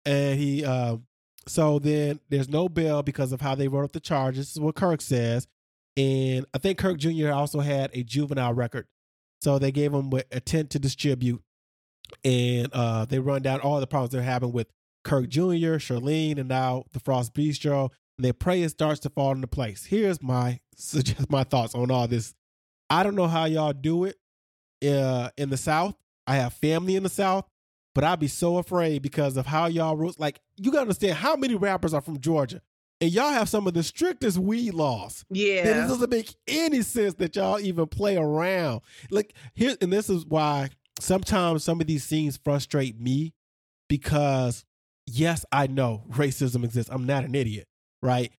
[0.05, 0.65] and he.
[0.65, 0.97] Uh,
[1.47, 4.47] so then there's no bail because of how they wrote up the charges.
[4.47, 5.47] This is what Kirk says,
[5.95, 7.31] and I think Kirk Jr.
[7.31, 8.87] also had a juvenile record,
[9.41, 11.43] so they gave him intent to distribute,
[12.23, 14.67] and uh, they run down all the problems they're having with
[15.03, 17.89] Kirk Jr., Charlene, and now the Frost Bistro.
[18.17, 19.85] And they pray it starts to fall into place.
[19.85, 22.33] Here's my suggest my thoughts on all this.
[22.89, 24.17] I don't know how y'all do it
[24.85, 25.95] uh, in the South.
[26.25, 27.45] I have family in the South,
[27.95, 30.19] but I'd be so afraid because of how y'all rules.
[30.19, 32.61] Like, you gotta understand how many rappers are from Georgia,
[32.99, 35.25] and y'all have some of the strictest weed laws.
[35.63, 38.81] That it doesn't make any sense that y'all even play around.
[39.09, 43.33] Like here, and this is why sometimes some of these scenes frustrate me
[43.89, 44.65] because
[45.05, 46.91] yes, I know racism exists.
[46.91, 47.67] I'm not an idiot,
[48.01, 48.31] right?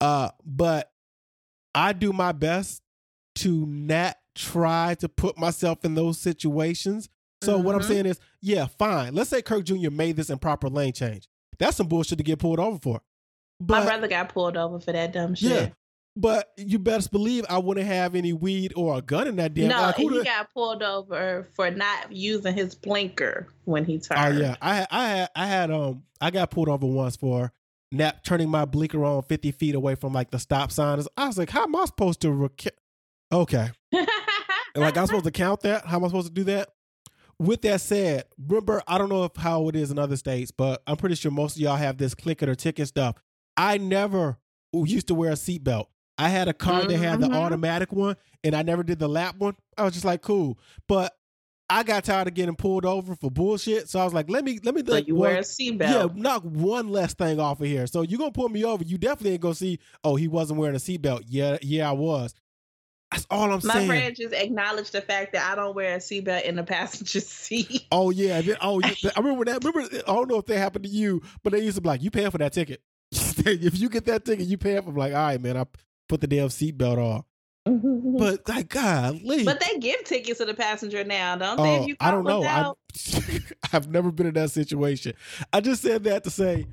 [0.00, 0.90] Uh, but
[1.74, 2.82] I do my best
[3.36, 7.08] to not try to put myself in those situations.
[7.42, 7.88] So what I'm Mhm.
[7.88, 9.14] saying is, yeah, fine.
[9.14, 9.90] Let's say Kirk Jr.
[9.90, 11.28] made this improper lane change.
[11.58, 13.02] That's some bullshit to get pulled over for.
[13.60, 15.50] But My brother got pulled over for that dumb shit.
[15.50, 15.68] yeah,
[16.16, 19.68] but you best believe I wouldn't have any weed or a gun in that damn.
[19.68, 24.20] no, like, he the- got pulled over for not using his blinker when he turned.
[24.20, 24.38] Oh turned.
[24.40, 27.52] yeah, I I had, I had, um, I got pulled over once for
[27.90, 31.02] nap turning my blinker on fifty feet away from like the stop sign.
[31.16, 32.30] I was like, how am I supposed to?
[32.32, 32.74] Rec-
[33.32, 33.70] okay,
[34.74, 35.86] like I'm supposed to count that?
[35.86, 36.68] How am I supposed to do that?
[37.38, 40.82] With that said, remember, I don't know if how it is in other states, but
[40.86, 43.16] I'm pretty sure most of y'all have this click it or ticket stuff.
[43.56, 44.38] I never
[44.72, 45.86] used to wear a seatbelt.
[46.18, 47.34] I had a car that had the Mhm.
[47.36, 49.56] automatic one, and I never did the lap one.
[49.78, 51.14] I was just like, cool, but
[51.70, 54.58] I got tired of getting pulled over for bullshit, so I was like, let me
[54.62, 55.80] let me so like, you wear a seatbelt.
[55.80, 57.86] yeah, knock one less thing off of here.
[57.86, 58.84] So you're gonna pull me over?
[58.84, 59.78] You definitely ain't gonna see.
[60.04, 61.22] Oh, he wasn't wearing a seatbelt.
[61.28, 62.34] Yeah, yeah, I was.
[63.10, 63.88] That's all I'm My saying.
[63.88, 67.20] My friend just acknowledged the fact that I don't wear a seatbelt in the passenger
[67.20, 67.86] seat.
[67.90, 69.10] Oh yeah, then- oh yeah.
[69.16, 69.64] I remember that.
[69.64, 72.02] Remember, I don't know if that happened to you, but they used to be like,
[72.02, 72.82] "You paying for that ticket?
[73.12, 75.64] if you get that ticket, you paying for." I'm like, all right, man, I
[76.12, 77.24] put the damn seatbelt on.
[77.64, 81.76] but, But like, golly, But they give tickets to the passenger now, don't they?
[81.76, 82.42] If you I don't know.
[82.44, 82.72] I,
[83.72, 85.14] I've never been in that situation.
[85.52, 86.66] I just said that to say,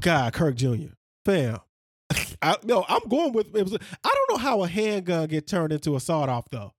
[0.00, 0.94] God, Kirk Jr.
[1.26, 1.58] Fam.
[2.42, 3.54] I, no, I'm going with.
[3.54, 6.72] It was, I don't know how a handgun get turned into a sawed off though.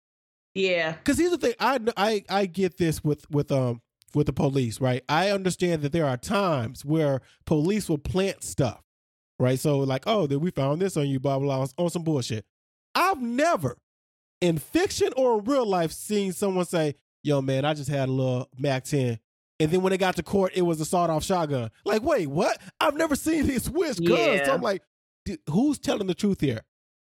[0.55, 0.93] yeah.
[0.93, 3.81] Because here's the thing, I I I get this with with um
[4.15, 5.03] with the police, right?
[5.09, 8.81] I understand that there are times where police will plant stuff,
[9.39, 9.59] right?
[9.59, 12.45] So like, oh, then we found this on you, blah blah, blah on some bullshit.
[12.93, 13.77] I've never,
[14.41, 18.11] in fiction or in real life, seen someone say, "Yo, man, I just had a
[18.11, 19.19] little Mac 10."
[19.59, 21.71] And then when they got to court, it was a sawed-off shotgun.
[21.85, 22.59] Like, wait, what?
[22.79, 24.19] I've never seen these switch guns.
[24.19, 24.45] Yeah.
[24.45, 24.81] So I'm like,
[25.49, 26.61] who's telling the truth here?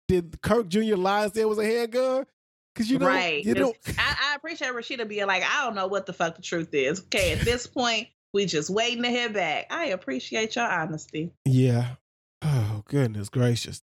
[0.08, 0.96] Did Kirk Jr.
[0.96, 2.26] lie and say it was a handgun?
[2.74, 3.44] Because you know, right.
[3.44, 6.42] you know, I, I appreciate Rasheeda being like, I don't know what the fuck the
[6.42, 7.00] truth is.
[7.02, 9.66] Okay, at this point, we just waiting to hear back.
[9.70, 11.32] I appreciate your honesty.
[11.44, 11.96] Yeah.
[12.44, 13.82] Oh, goodness gracious.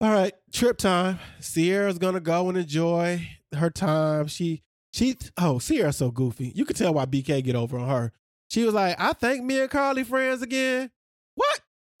[0.00, 1.18] All right, trip time.
[1.40, 4.26] Sierra's gonna go and enjoy her time.
[4.28, 6.52] She she oh, Sierra's so goofy.
[6.54, 8.12] You could tell why BK get over on her.
[8.50, 10.90] She was like, I think me and Karlie friends again.
[11.36, 11.60] What?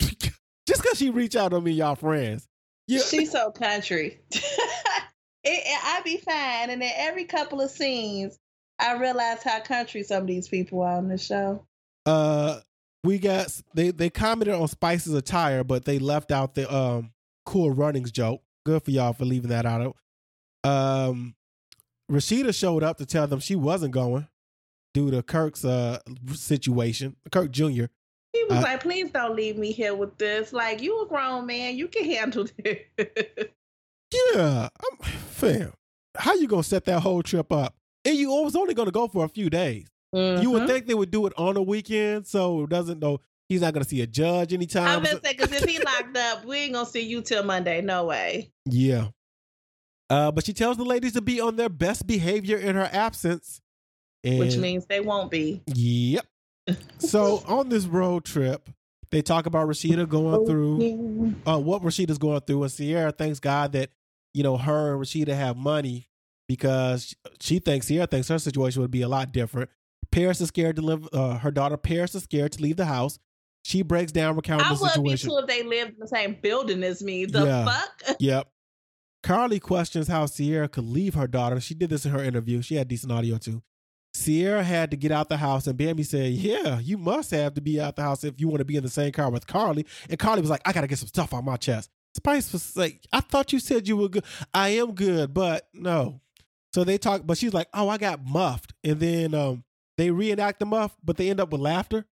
[0.66, 2.48] Just cause she reach out on me, y'all friends.
[2.88, 3.00] Yeah.
[3.02, 4.18] She's so country.
[4.30, 4.40] it,
[5.44, 8.38] it- I be fine, and then every couple of scenes,
[8.80, 11.66] I realize how country some of these people are on the show.
[12.06, 12.60] uh
[13.04, 17.12] we got they they commented on Spice's attire, but they left out the um
[17.46, 18.42] cool runnings joke.
[18.66, 19.96] Good for y'all for leaving that out.
[20.64, 21.34] Um
[22.10, 24.26] Rasheeda showed up to tell them she wasn't going
[24.92, 25.98] due to Kirk's uh
[26.32, 27.16] situation.
[27.30, 27.84] Kirk Jr.
[28.32, 30.52] He was Uh, like, "Please don't leave me here with this.
[30.52, 32.78] Like, you a grown man, you can handle this."
[34.34, 35.72] Yeah, I'm, fam.
[36.16, 37.74] How you gonna set that whole trip up?
[38.04, 39.86] And you was only gonna go for a few days.
[40.12, 40.66] You would Mhm.
[40.66, 44.00] think they would do it on a weekend, so doesn't know he's not gonna see
[44.00, 44.98] a judge anytime.
[44.98, 47.80] I'm gonna say because if he locked up, we ain't gonna see you till Monday.
[47.80, 48.50] No way.
[48.66, 49.08] Yeah.
[50.08, 53.60] Uh, but she tells the ladies to be on their best behavior in her absence.
[54.24, 55.62] And, Which means they won't be.
[55.66, 56.26] Yep.
[56.98, 58.68] So on this road trip,
[59.12, 63.72] they talk about Rasheeda going through uh, what Rasheeda's going through, and Sierra thanks God
[63.72, 63.90] that
[64.34, 66.08] you know her and Rasheeda have money
[66.48, 69.70] because she thinks Sierra thinks her situation would be a lot different.
[70.12, 71.08] Paris is scared to live.
[71.12, 73.18] Uh, her daughter Paris is scared to leave the house.
[73.62, 75.30] She breaks down recounting I the would be situation.
[75.30, 77.26] too if they lived in the same building as me.
[77.26, 77.64] The Yeah.
[77.64, 78.16] fuck?
[78.20, 78.48] Yep.
[79.22, 81.60] Karlie questions how Sierra could leave her daughter.
[81.60, 82.62] She did this in her interview.
[82.62, 83.62] She had decent audio too.
[84.14, 87.60] Sierra had to get out the house, and Bambi said, Yeah, you must have to
[87.60, 89.86] be out the house if you want to be in the same car with Karlie.
[90.08, 91.90] And Karlie was like, I got to get some stuff on my chest.
[92.16, 94.24] Spice was like, I thought you said you were good.
[94.52, 96.20] I am good, but no.
[96.74, 98.72] So they talk, but she's like, Oh, I got muffed.
[98.82, 99.64] And then um,
[100.00, 102.06] they reenact the muff, but they end up with laughter.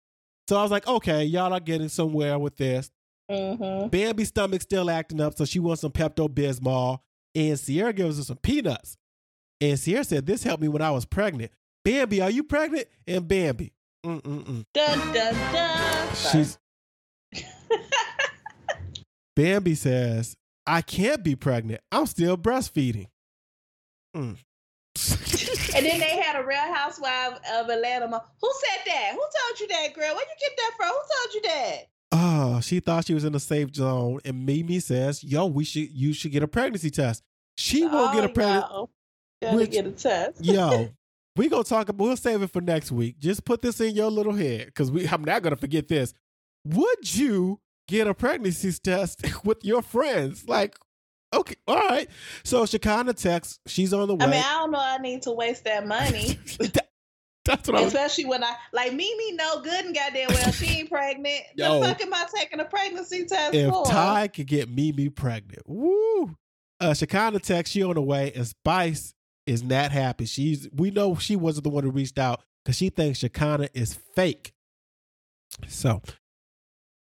[0.48, 2.90] So I was like, Okay, y'all are getting somewhere with this.
[3.30, 3.88] Mm-hmm.
[3.88, 6.98] Bambi's stomach still acting up, so she wants some Pepto Bismol.
[7.36, 8.96] And Sierra gives her some peanuts.
[9.60, 11.52] And Sierra said, This helped me when I was pregnant.
[11.84, 12.88] Bambi, are you pregnant?
[13.06, 13.72] And Bambi,
[14.04, 14.64] mm-mm-mm.
[14.74, 16.14] Dun dun dun.
[16.32, 16.58] She's.
[19.36, 20.34] Bambi says,
[20.66, 21.82] I can't be pregnant.
[21.92, 23.06] I'm still breastfeeding.
[24.16, 24.38] Mm.
[25.76, 28.06] And then they had a Real Housewife of Atlanta.
[28.06, 29.10] Who said that?
[29.12, 30.14] Who told you that, girl?
[30.14, 30.88] Where you get that from?
[30.88, 31.76] Who told you that?
[32.12, 34.20] oh, she thought she was in a safe zone.
[34.24, 37.22] And Mimi says, Yo, we should you should get a pregnancy test.
[37.58, 38.86] She won't get a Oh, pregnancy.
[39.42, 40.44] Gotta Which- get a test.
[40.44, 40.88] Yo,
[41.36, 42.02] we gonna talk about.
[42.02, 43.18] We'll save it for next week.
[43.18, 45.06] Just put this in your little head because we.
[45.06, 46.14] I'm not gonna forget this.
[46.64, 50.48] Would you get a pregnancy test with your friends?
[50.48, 50.76] Like,
[51.36, 52.08] okay, all right.
[52.44, 53.58] So Shekinah texts.
[53.66, 54.24] She's on the way.
[54.24, 54.80] I mean, I don't know.
[54.80, 56.38] I need to waste that money.
[56.58, 56.88] That-
[57.44, 57.94] That's what I was.
[57.94, 61.42] Especially when I like Mimi no good and goddamn well she ain't pregnant.
[61.54, 61.78] Yo.
[61.80, 63.86] the fuck am I taking a pregnancy test If for?
[63.86, 66.34] Ty could get Mimi pregnant, woo!
[66.80, 69.14] Uh, Shekinah text she on the way, and Spice
[69.46, 70.24] is not happy.
[70.26, 73.94] She's we know she wasn't the one who reached out because she thinks Shekinah is
[73.94, 74.52] fake.
[75.68, 76.02] So,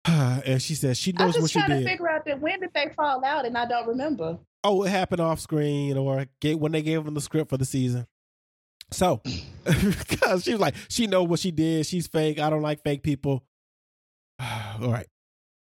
[0.05, 2.71] and she says she knows I'm what just trying to figure out that when did
[2.73, 4.39] they fall out and I don't remember.
[4.63, 7.65] oh, it happened off screen or get, when they gave them the script for the
[7.65, 8.07] season.
[8.91, 9.21] So,
[9.63, 11.85] because she was like, she know what she did.
[11.85, 12.39] She's fake.
[12.39, 13.43] I don't like fake people.
[14.39, 15.07] All right.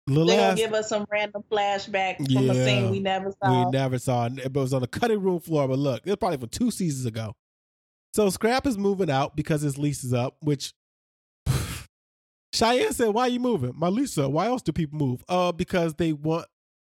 [0.06, 3.64] The They're gonna give us some random flashback from a scene we never saw.
[3.64, 4.38] we never saw it.
[4.38, 5.66] It was on the cutting room floor.
[5.66, 7.34] But look, it was probably from two seasons ago.
[8.14, 10.74] So Scrapp is moving out because his lease is up, which
[12.52, 13.72] Cheyenne said, Why are you moving?
[13.76, 14.32] My lease is up.
[14.32, 15.24] Why else do people move?
[15.28, 16.46] Uh, because they want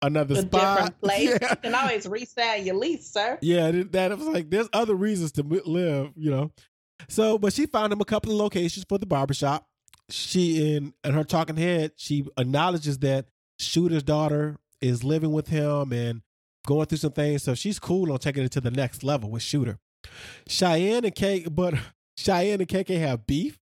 [0.02, 0.52] another a spot.
[0.78, 1.38] different place.
[1.42, 1.50] Yeah.
[1.50, 3.38] You can always resell your lease, sir.
[3.42, 6.52] Yeah, that- that was like there's other reasons to live, you know.
[7.08, 9.66] So, but she found him a couple of locations for the barbershop.
[10.10, 13.28] She in in her talking head, she acknowledges that
[13.60, 16.22] Shooter's daughter is living with him and
[16.66, 17.44] going through some things.
[17.44, 19.78] So she's cool on taking it to the next level with Shooter.
[20.48, 21.74] Cheyenne and K, but
[22.18, 23.60] Cheyenne and KK have beef,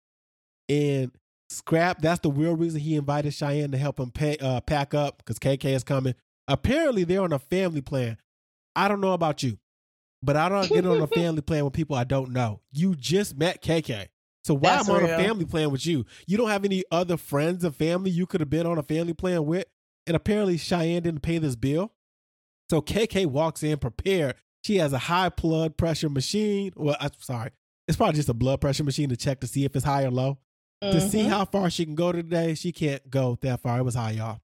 [0.68, 1.12] and
[1.52, 2.00] Scrapp.
[2.00, 5.38] That's the real reason he invited Cheyenne to help him pay, uh, pack up because
[5.38, 6.14] KK is coming.
[6.48, 8.16] Apparently, they're on a family plan.
[8.74, 9.58] I don't know about you,
[10.22, 12.60] but I don't get on a family plan with people I don't know.
[12.72, 14.08] You just met KK.
[14.44, 16.04] So why That's am I on a family plan with you?
[16.26, 19.14] You don't have any other friends or family you could have been on a family
[19.14, 19.66] plan with?
[20.06, 21.92] And apparently Cheyenne didn't pay this bill.
[22.68, 24.34] So KK walks in prepared.
[24.64, 26.72] She has a high blood pressure machine.
[26.74, 27.50] Well, I'm sorry.
[27.86, 30.10] It's probably just a blood pressure machine to check to see if it's high or
[30.10, 30.38] low
[30.82, 31.28] to see Mhm.
[31.28, 32.54] how far she can go today.
[32.54, 33.78] She can't go that far.
[33.78, 34.40] It was high, y'all.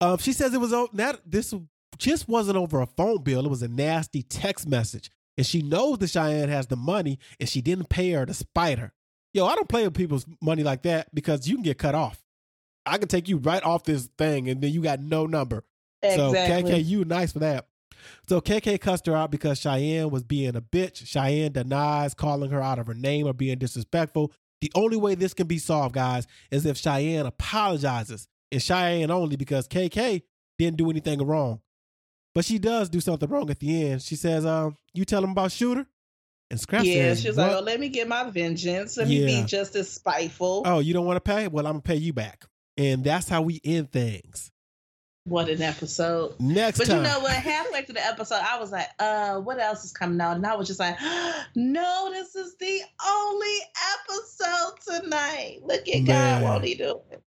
[0.00, 1.52] Um, she says it was not this
[1.98, 3.44] just wasn't over a phone bill.
[3.44, 7.48] It was a nasty text message, and she knows that Cheyenne has the money, and
[7.48, 8.92] she didn't pay her to spite her.
[9.32, 12.22] Yo, I don't play with people's money like that because you can get cut off.
[12.86, 15.64] I can take you right off this thing, and then you got no number.
[16.02, 16.32] So.
[16.34, 17.66] KK, you nice for that.
[18.28, 21.06] So KK cussed her out because Cheyenne was being a bitch.
[21.06, 24.30] Cheyenne denies calling her out of her name or being disrespectful.
[24.64, 28.26] The only way this can be solved, guys, is if Cheyenne apologizes.
[28.50, 30.22] And Cheyenne only because KK
[30.58, 31.60] didn't do anything wrong.
[32.34, 34.00] But she does do something wrong at the end.
[34.00, 35.86] She says, um, you tell him about Shooter?
[36.50, 37.36] And Scrapp yeah, says, she "What?
[37.36, 38.96] like, "Oh, let me get my vengeance.
[38.96, 41.46] Let me be just as spiteful." oh, you don't want to pay?
[41.46, 42.46] Well, I'm going to pay you back.
[42.78, 44.50] And that's how we end things.
[45.26, 46.34] What an episode!
[46.38, 46.98] Next But time.
[46.98, 47.32] you know what?
[47.32, 50.54] Halfway through the episode, I was like, "Uh, what else is coming out?" And I
[50.54, 50.98] was just like,
[51.54, 53.56] "No, this is the only
[54.06, 55.60] episode tonight.
[55.62, 56.42] Look at Man.
[56.42, 57.22] God, won't He do it?"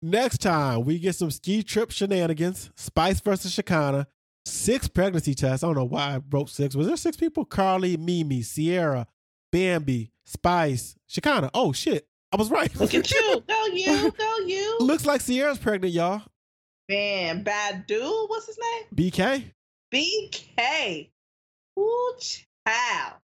[0.00, 2.70] Next time, we get some ski trip shenanigans.
[2.74, 4.06] Spice versus Shekinah.
[4.46, 5.62] Six pregnancy tests.
[5.62, 6.74] I don't know why I wrote six.
[6.74, 7.44] Was there six people?
[7.44, 9.06] Karlie, Mimi, Sierra,
[9.52, 11.50] Bambi, Spice, Shekinah.
[11.52, 12.08] Oh, shit.
[12.32, 12.74] I was right.
[12.76, 16.22] Look at you, go you, go you, Looks like Sierra's pregnant, y'all.
[16.88, 17.44] Man.
[17.44, 19.10] Badu, what's his name?
[19.10, 19.44] BK.
[19.92, 21.08] BK.
[21.78, 23.14] Ooh, child.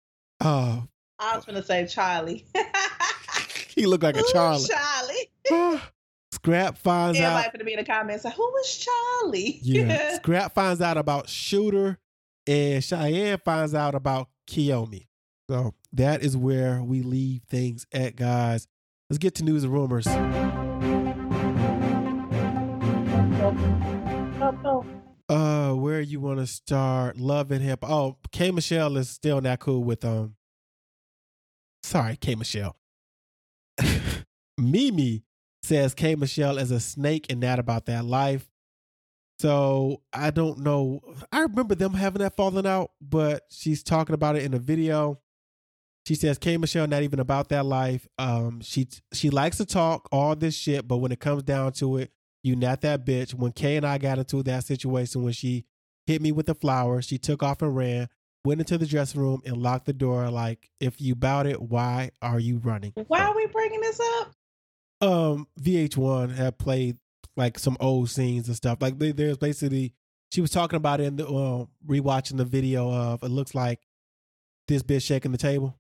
[0.41, 0.85] Oh,
[1.19, 2.45] I was gonna say Charlie.
[3.75, 4.65] he looked like a Ooh, Charlie.
[4.65, 5.31] Charlie.
[5.51, 5.91] Ah,
[6.33, 7.53] Scrapp finds Everybody out.
[7.53, 8.87] gonna be in the comments like, "Who was
[9.23, 10.19] Charlie?" Yeah.
[10.23, 11.99] Scrapp finds out about Shooter,
[12.47, 15.07] and Cheyenne finds out about Kiyomi.
[15.51, 18.67] So that is where we leave things at, guys.
[19.11, 20.07] Let's get to news and rumors.
[25.29, 27.19] Uh, where you want to start?
[27.19, 27.81] Love and hip.
[27.83, 30.35] Oh, K Michelle is still not cool with um.
[31.83, 32.77] Sorry, K Michelle.
[34.59, 35.25] Mimi
[35.63, 38.51] says K Michelle is a snake and not about that life.
[39.39, 41.01] So I don't know.
[41.31, 45.21] I remember them having that falling out, but she's talking about it in a video.
[46.07, 48.09] She says K Michelle not even about that life.
[48.19, 51.99] Um, she she likes to talk all this shit, but when it comes down to
[51.99, 52.11] it,
[52.49, 53.35] you not that bitch.
[53.35, 55.65] When Kay and I got into that situation when she
[56.07, 58.09] hit me with the flower, she took off and ran,
[58.45, 60.31] went into the dressing room and locked the door.
[60.31, 62.93] Like, if you bout it, why are you running?
[63.07, 64.33] Why are we bringing this up?
[65.01, 66.97] um VH1 had played
[67.37, 68.79] like some old scenes and stuff.
[68.81, 69.95] Like there's basically
[70.33, 73.81] she was talking about it in the uh, rewatching the video of it looks like
[74.67, 75.79] this bitch shaking the table.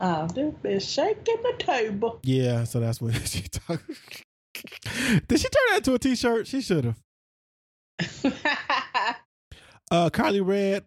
[0.00, 2.18] Oh, this bitch shaking the table.
[2.24, 3.82] Yeah, so that's what she talked.
[5.28, 6.46] Did she turn that into a t-shirt?
[6.46, 7.02] She should have.
[9.90, 10.86] Uh Karlie Redd,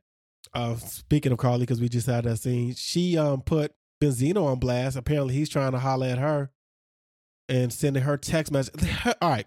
[0.56, 4.58] uh speaking of Karlie, because we just had that scene, she um put Benzino on
[4.58, 4.98] blast.
[4.98, 6.50] Apparently he's trying to holler at her
[7.48, 8.74] and sending her text message.
[9.22, 9.46] All right.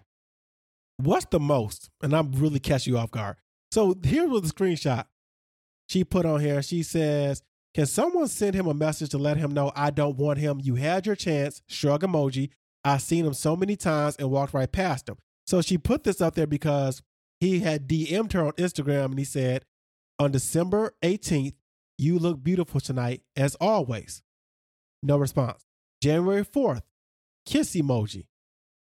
[0.95, 1.89] What's the most?
[2.01, 3.35] And I'm really catching you off guard.
[3.71, 5.05] So here was the screenshot
[5.87, 6.61] she put on here.
[6.61, 7.41] She says,
[7.73, 10.59] Can someone send him a message to let him know I don't want him?
[10.61, 11.61] You had your chance.
[11.67, 12.51] Shrug emoji.
[12.83, 15.17] I've seen him so many times and walked right past him.
[15.45, 17.01] So she put this up there because
[17.39, 19.65] he had DM'd her on Instagram and he said,
[20.17, 21.55] On December 18th,
[21.97, 24.21] you look beautiful tonight, as always.
[25.03, 25.65] No response.
[26.01, 26.83] January 4th,
[27.45, 28.27] kiss emoji.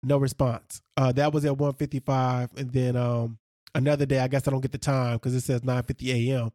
[0.02, 0.80] No response.
[0.96, 2.50] Uh, that was at 155.
[2.56, 3.38] And then um,
[3.74, 6.50] another day, I guess I don't get the time because it says 9:50 a.m.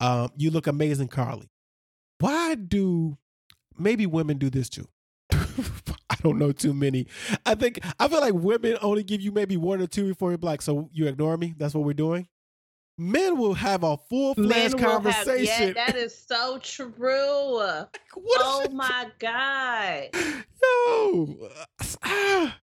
[0.00, 1.48] Um, you look amazing, Karlie.
[2.20, 3.18] Why do
[3.76, 4.88] maybe women do this too?
[6.18, 7.06] I don't know too many.
[7.46, 10.38] I think I feel like women only give you maybe one or two before you're
[10.40, 11.54] like, so you ignore me.
[11.56, 12.28] That's what we're doing.
[13.00, 15.68] Men will have a full fledged conversation.
[15.68, 16.92] Have, yeah, that is so true.
[16.96, 20.08] what oh my god.
[20.62, 21.48] Yo.
[22.02, 22.58] Ah.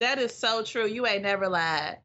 [0.00, 0.86] that is so true.
[0.86, 1.98] You ain't never lied.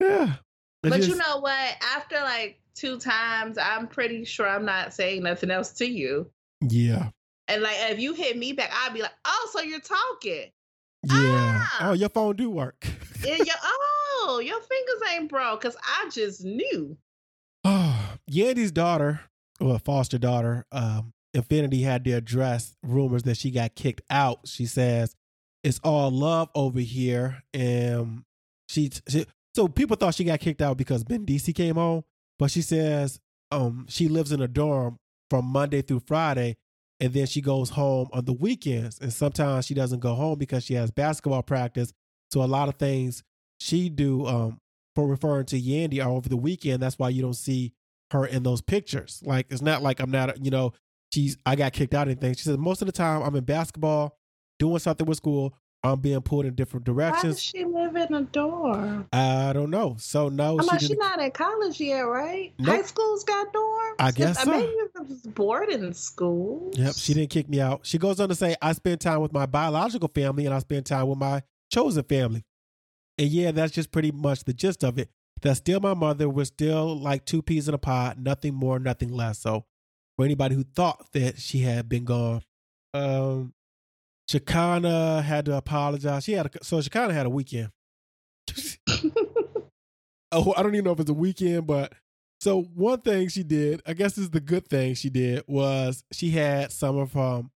[0.00, 0.34] Yeah.
[0.82, 1.76] But just, you know what?
[1.94, 6.28] After like two times, I'm pretty sure I'm not saying nothing else to you.
[6.60, 7.10] Yeah.
[7.48, 10.50] And like if you hit me back, I'd be like, "Oh, so you're talking."
[11.04, 11.12] Yeah.
[11.12, 11.88] Ah.
[11.88, 12.86] Oh, your phone do work.
[13.22, 16.96] yeah, your, oh, your fingers ain't broke because I just knew.
[17.64, 19.20] Oh, Yandy's daughter,
[19.60, 24.40] well, foster daughter, um, Infinity had to address rumors that she got kicked out.
[24.46, 25.14] She says
[25.64, 28.22] it's all love over here, and
[28.68, 32.04] she, she so people thought she got kicked out because Mendeecees came home,
[32.38, 33.18] but she says
[33.50, 36.56] um she lives in a dorm from Monday through Friday,
[37.04, 38.98] and then she goes home on the weekends.
[38.98, 41.92] And sometimes she doesn't go home because she has basketball practice.
[42.32, 43.22] So a lot of things
[43.60, 44.58] she do um,
[44.94, 46.82] for referring to Yandy are over the weekend.
[46.82, 47.74] That's why you don't see
[48.10, 49.22] her in those pictures.
[49.22, 50.72] Like it's not like I'm not, you know,
[51.12, 52.34] she's I got kicked out anything.
[52.34, 54.16] She said most of the time I'm in basketball,
[54.58, 55.54] doing something with school,
[55.84, 57.24] I'm being pulled in different directions.
[57.24, 59.06] Why does she live in a dorm?
[59.12, 59.96] I don't know.
[59.98, 62.54] So no, I'm she she's not in college yet, right?
[62.58, 62.76] Nope.
[62.76, 63.94] High school's got dorms.
[63.98, 64.50] I guess so.
[64.50, 64.72] Maybe
[65.10, 66.70] it's boarding school.
[66.74, 67.80] Yep, she didn't kick me out.
[67.82, 70.86] She goes on to say, "I spend time with my biological family, and I spend
[70.86, 72.44] time with my chosen family."
[73.18, 75.10] And yeah, that's just pretty much the gist of it.
[75.42, 76.30] That's still my mother.
[76.30, 79.38] We're still like two peas in a pod, nothing more, nothing less.
[79.38, 79.66] So,
[80.16, 82.42] for anybody who thought that she had been gone,
[82.94, 83.52] um,
[84.28, 86.24] Shekinah had to apologize.
[86.24, 87.70] She had a, so Shekinah had a weekend.
[90.32, 91.92] oh, I don't even know if it's a weekend, but
[92.40, 96.04] so one thing she did, I guess this is the good thing she did, was
[96.12, 97.50] she had some of um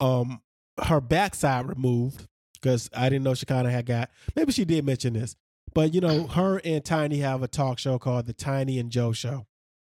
[0.00, 0.40] um
[0.82, 4.10] her backside removed because I didn't know Shekinah had got.
[4.34, 5.36] Maybe she did mention this,
[5.74, 9.12] but you know, her and Tiny have a talk show called the Tiny and Jo
[9.12, 9.46] Show,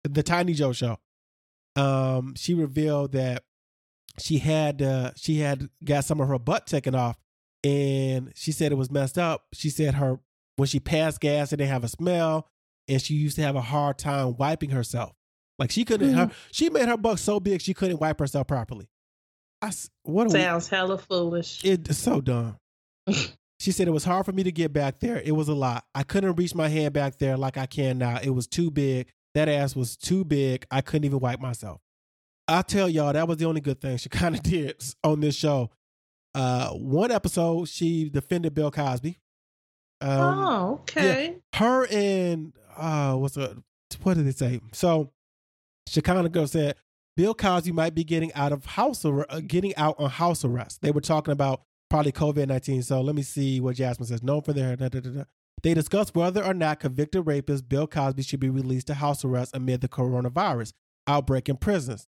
[0.04, 0.98] the Tiny Jo Show.
[1.76, 3.44] Um, she revealed that
[4.18, 7.18] she had uh, she had got some of her butt taken off,
[7.64, 9.46] and she said it was messed up.
[9.54, 10.20] She said her
[10.56, 12.50] when she passed gas, it didn't have a smell,
[12.88, 15.14] and she used to have a hard time wiping herself.
[15.58, 16.10] Like she couldn't.
[16.10, 16.18] Mm-hmm.
[16.18, 18.90] Her, she made her butt so big she couldn't wipe herself properly.
[19.62, 19.72] I
[20.04, 21.64] what sounds we, hella foolish.
[21.64, 22.58] It's so dumb.
[23.60, 25.22] she said it was hard for me to get back there.
[25.22, 25.86] It was a lot.
[25.94, 28.20] I couldn't reach my hand back there like I can now.
[28.22, 29.12] It was too big.
[29.36, 30.66] That ass was too big.
[30.72, 31.82] I couldn't even wipe myself.
[32.50, 35.36] I tell y'all that was the only good thing she kind of did on this
[35.36, 35.70] show.
[36.34, 39.20] Uh, one episode she defended Bill Cosby.
[40.02, 41.36] Um, oh, okay.
[41.54, 43.62] Yeah, her and uh, what's the
[44.02, 44.60] what did they say?
[44.72, 45.12] So
[45.88, 46.76] Shekinah girl said
[47.18, 50.82] Bill Cosby might be getting out of house or uh, getting out on house arrest.
[50.82, 52.82] They were talking about probably COVID nineteen.
[52.82, 54.24] So let me see what Jasmine says.
[54.24, 55.24] Known for their da, da, da,
[55.62, 59.56] they discussed whether or not convicted rapist Bill Cosby should be released to house arrest
[59.56, 60.74] amid the coronavirus
[61.08, 62.08] outbreak in prisons.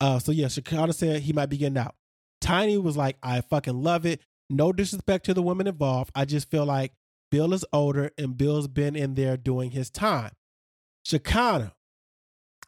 [0.00, 1.94] Uh, so yeah, Shekinah said he might be getting out.
[2.40, 4.20] Tiny was like, I fucking love it.
[4.48, 6.10] No disrespect to the women involved.
[6.14, 6.92] I just feel like
[7.30, 10.32] Bill is older and Bill's been in there doing his time.
[11.04, 11.74] Shekinah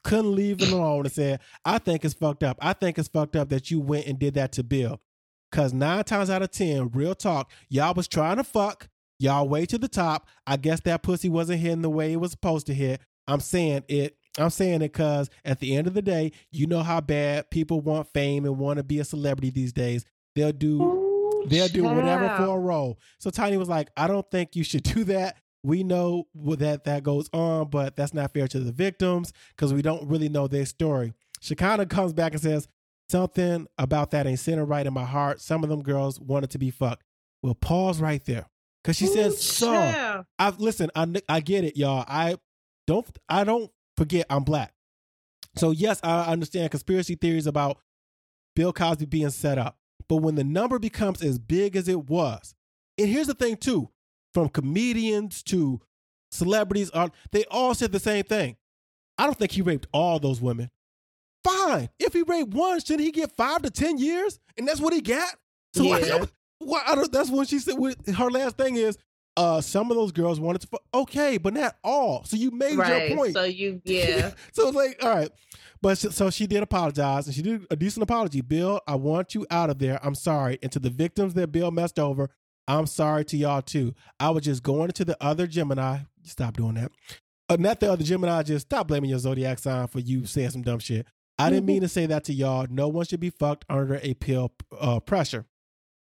[0.05, 2.59] couldn't leave it alone and said, I think it's fucked up.
[2.61, 5.01] I think it's fucked up that you went and did that to Bill.
[5.51, 8.89] Cause nine times out of ten, real talk, y'all was trying to fuck.
[9.18, 10.29] Y'all way to the top.
[10.47, 13.01] I guess that pussy wasn't hitting the way it was supposed to hit.
[13.26, 16.82] I'm saying it I'm saying it because at the end of the day, you know
[16.82, 20.05] how bad people want fame and want to be a celebrity these days.
[20.34, 22.99] They'll do Ooh, they'll do whatever for a role.
[23.18, 25.36] So Tiny was like, I don't think you should do that.
[25.64, 29.82] We know that that goes on, but that's not fair to the victims because we
[29.82, 31.12] don't really know their story.
[31.41, 32.68] Shekinah comes back and says,
[33.11, 35.41] Something about that ain't sitting right in my heart.
[35.41, 37.03] Some of them girls wanted to be fucked.
[37.43, 38.47] Well, pause right there.
[38.84, 40.24] Cause she Ooh, says so.
[40.39, 40.91] I listen.
[40.95, 42.05] I I get it, y'all.
[42.07, 42.36] I
[42.86, 43.07] don't.
[43.28, 44.73] I don't forget I'm black.
[45.57, 47.79] So yes, I understand conspiracy theories about
[48.55, 49.77] Bill Cosby being set up.
[50.09, 52.55] But when the number becomes as big as it was,
[52.97, 53.91] and here's the thing too,
[54.33, 55.81] from comedians to
[56.31, 58.57] celebrities, uh, they all said the same thing.
[59.19, 60.71] I don't think he raped all those women.
[61.45, 61.91] Fine.
[61.99, 64.39] If he raped one, shouldn't he get five to ten years?
[64.57, 65.35] And that's what he got.
[65.75, 66.25] So Yeah.
[66.61, 67.77] well, I don't, that's what she said.
[68.17, 68.97] Her last thing is,
[69.39, 70.80] uh, some of those girls wanted to.
[70.93, 72.24] Okay, but not all.
[72.24, 73.09] So you made right.
[73.09, 73.34] your point.
[73.34, 74.32] So you, yeah.
[74.53, 75.30] so it's like, all right.
[75.80, 78.41] But sh- so she did apologize and she did a decent apology.
[78.41, 80.05] Bill, I want you out of there.
[80.05, 80.59] I'm sorry.
[80.61, 82.30] And to the victims that Bill messed over,
[82.66, 83.95] I'm sorry to y'all too.
[84.18, 86.01] I was just going to the other Gemini.
[86.24, 86.91] Stop doing that.
[87.49, 90.62] Uh, not the other Gemini, just stop blaming your zodiac sign for you saying some
[90.62, 91.07] dumb shit.
[91.39, 92.66] I didn't mean to say that to y'all.
[92.68, 95.47] No one should be fucked under a pill uh, pressure.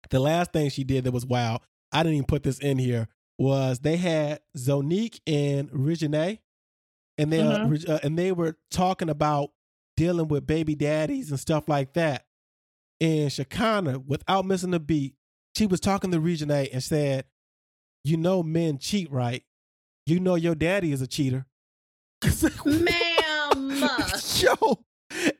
[0.08, 1.60] The last thing she did that was wild,
[1.92, 3.08] I didn't even put this in here,
[3.38, 6.38] was they had Zonique and Regine,
[7.16, 7.88] and they uh, Mhm.
[7.88, 9.50] Uh, and they were talking about
[9.96, 12.26] dealing with baby daddies and stuff like that.
[13.00, 15.14] And Shekinah, without missing a beat,
[15.56, 17.24] she was talking to Regine and said,
[18.04, 19.44] "You know, men cheat, right?
[20.06, 21.46] You know, your daddy is a cheater."
[22.64, 23.70] Ma'am.
[24.40, 24.84] Yo,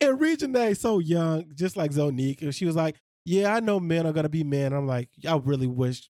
[0.01, 4.07] and Regine so young, just like Zonique, and she was like, "Yeah, I know men
[4.07, 6.09] are gonna be men." I'm like, I really wish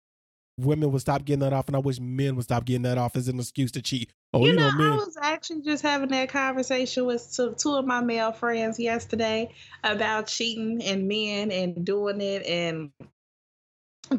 [0.66, 3.16] women would stop getting that off, and I wish men would stop getting that off
[3.16, 4.12] as an excuse to cheat.
[4.34, 4.92] Oh, you you, know, know, men.
[4.94, 9.54] I was actually just having that conversation with two, two of my male friends yesterday
[9.84, 12.92] about cheating and men and doing it and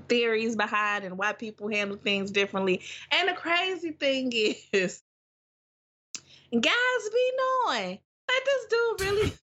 [0.08, 2.80] theories behind and why people handle things differently.
[3.10, 4.32] And the crazy thing
[4.72, 5.02] is,
[6.52, 7.32] guys be
[7.66, 7.98] knowing.
[8.28, 9.32] Like this dude really.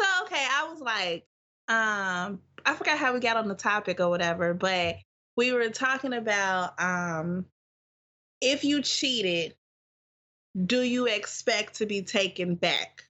[0.00, 1.26] So okay, I was like,
[1.68, 4.96] um, I forgot how we got on the topic or whatever, but
[5.36, 7.46] we were talking about um,
[8.40, 9.54] if you cheated
[10.66, 13.04] do you expect to be taken back?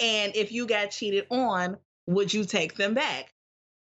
[0.00, 1.76] And if you got cheated on,
[2.06, 3.32] would you take them back?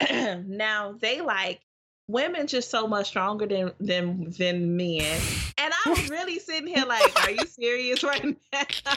[0.11, 1.61] now they like
[2.09, 5.21] women just so much stronger than than than men.
[5.59, 8.95] And I was really sitting here like, are you serious right now?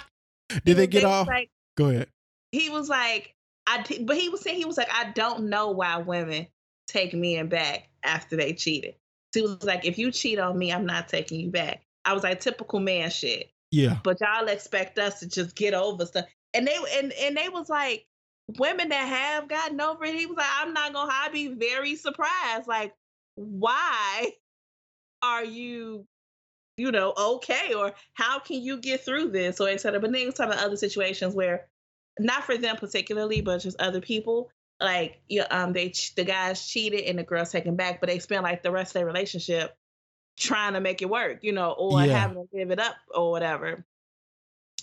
[0.65, 1.27] Did they get was off?
[1.27, 2.07] Like, Go ahead.
[2.51, 3.33] he was like,
[3.65, 6.47] I but he was saying he was like, I don't know why women
[6.87, 8.95] take men back after they cheated.
[9.33, 11.83] She was like, if you cheat on me, I'm not taking you back.
[12.05, 13.51] I was like, typical man shit.
[13.71, 16.25] Yeah, But y'all expect us to just get over stuff.
[16.53, 18.05] And they and and they was like,
[18.57, 21.95] women that have gotten over it, he was like, I'm not gonna I'd be very
[21.95, 22.67] surprised.
[22.67, 22.93] Like,
[23.35, 24.31] why
[25.21, 26.05] are you
[26.77, 29.99] you know, okay, or how can you get through this, or et cetera.
[29.99, 31.67] But then he was talking about other situations where,
[32.19, 37.01] not for them particularly, but just other people, like yeah, um, they the guys cheated
[37.05, 39.75] and the girls taken back, but they spent like the rest of their relationship
[40.37, 42.17] trying to make it work, you know, or Yeah.
[42.19, 43.85] having to give it up or whatever.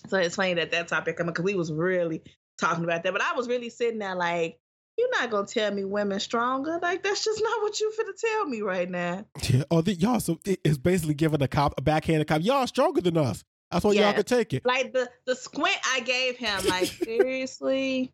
[0.08, 2.22] So it's funny that that topic coming because we was really
[2.58, 4.58] talking about that, but I was really sitting there like,
[4.98, 8.46] you're not gonna tell me women stronger, like that's just not what you finna tell
[8.46, 9.24] me right now.
[9.48, 9.62] yeah.
[9.70, 10.20] Oh, the, y'all.
[10.20, 12.42] So it- it's basically giving a cop a backhanded cop.
[12.42, 13.44] Y'all stronger than us.
[13.74, 14.64] That's why y'all could take it.
[14.64, 18.12] Like the the squint I gave him, like seriously,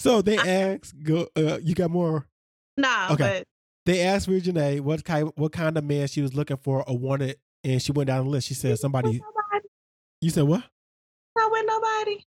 [0.00, 2.26] So they asked, "Go, uh, you got more?"
[2.76, 3.12] nah.
[3.12, 3.44] Okay.
[3.86, 7.36] They asked Regine what kind what kind of man she was looking for or wanted,
[7.62, 8.48] and she went down the list.
[8.48, 9.20] She said somebody.
[10.20, 10.64] You said what?
[11.36, 12.24] not with nobody.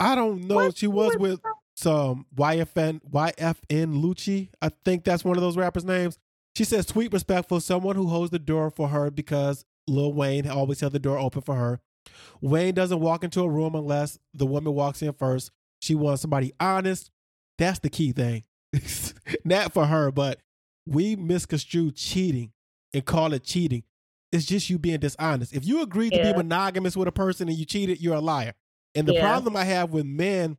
[0.00, 0.56] I don't know.
[0.56, 1.40] What- she was with
[1.76, 4.48] some YFN YFN Lucci.
[4.60, 6.18] I think that's one of those rappers' names.
[6.56, 10.80] She says sweet, respectful, someone who holds the door for her because Lil Wayne always
[10.80, 11.80] held the door open for her.
[12.40, 15.50] Wayne doesn't walk into a room unless the woman walks in first.
[15.80, 17.10] She wants somebody honest.
[17.58, 18.44] That's the key thing.
[19.44, 20.40] Not for her, but
[20.86, 22.52] we misconstrue cheating
[22.92, 23.84] and call it cheating.
[24.32, 25.52] It's just you being dishonest.
[25.52, 28.54] If you agreed to be monogamous with a person and you cheated, you're a liar.
[28.94, 29.20] And the Yeah.
[29.20, 30.56] problem I have with men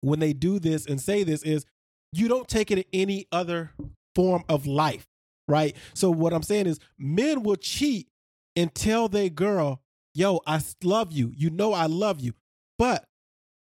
[0.00, 1.64] when they do this and say this is
[2.12, 3.72] you don't take it in any other
[4.14, 5.06] form of life,
[5.48, 5.76] right?
[5.94, 8.08] So what I'm saying is men will cheat
[8.56, 9.82] and tell their girl,
[10.16, 11.32] "Yo, I love you.
[11.36, 12.32] You know I love you."
[12.78, 13.04] But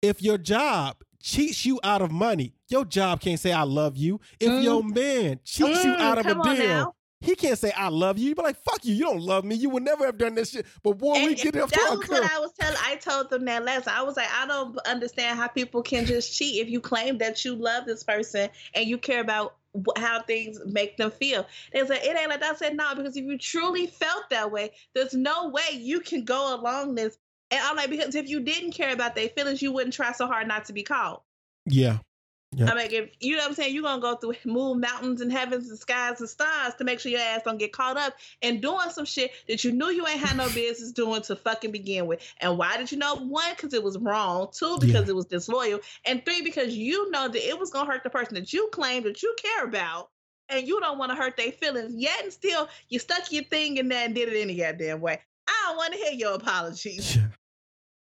[0.01, 4.19] if your job cheats you out of money, your job can't say I love you.
[4.39, 4.63] If Mm.
[4.63, 6.93] your man cheats you Mm, out of a deal, now.
[7.19, 8.29] he can't say I love you.
[8.29, 8.93] You be like, "Fuck you.
[8.93, 9.55] You don't love me.
[9.55, 12.07] You would never have done this shit." But boy, we get and to that was
[12.07, 12.77] what I was telling.
[12.85, 13.87] I told them that last.
[13.87, 17.43] I was like, I don't understand how people can just cheat if you claim that
[17.43, 19.55] you love this person and you care about
[19.97, 21.45] how things make them feel.
[21.73, 22.55] They said it ain't like that.
[22.55, 26.23] I said no because if you truly felt that way, there's no way you can
[26.25, 27.17] go along this.
[27.51, 30.27] And I'm like, because if you didn't care about their feelings, you wouldn't try so
[30.27, 31.23] hard not to be caught.
[31.65, 31.99] yeah.
[32.57, 32.71] Yeah.
[32.71, 35.31] I mean, if you know what I'm saying, you're gonna go through move mountains, and
[35.31, 38.59] heavens, and skies, and stars to make sure your ass don't get caught up in
[38.59, 42.07] doing some shit that you knew you ain't had no business doing to fucking begin
[42.07, 42.19] with.
[42.41, 43.15] And why did you know?
[43.15, 44.47] One, because it was wrong.
[44.51, 45.79] Two, because it was disloyal.
[46.05, 49.03] And three, because you know that it was gonna hurt the person that you claim
[49.03, 50.09] that you care about.
[50.49, 51.93] And you don't want to hurt their feelings.
[51.93, 55.19] Yet and still, you stuck your thing in there and did it any goddamn way.
[55.45, 57.17] I don't want to hear your apologies.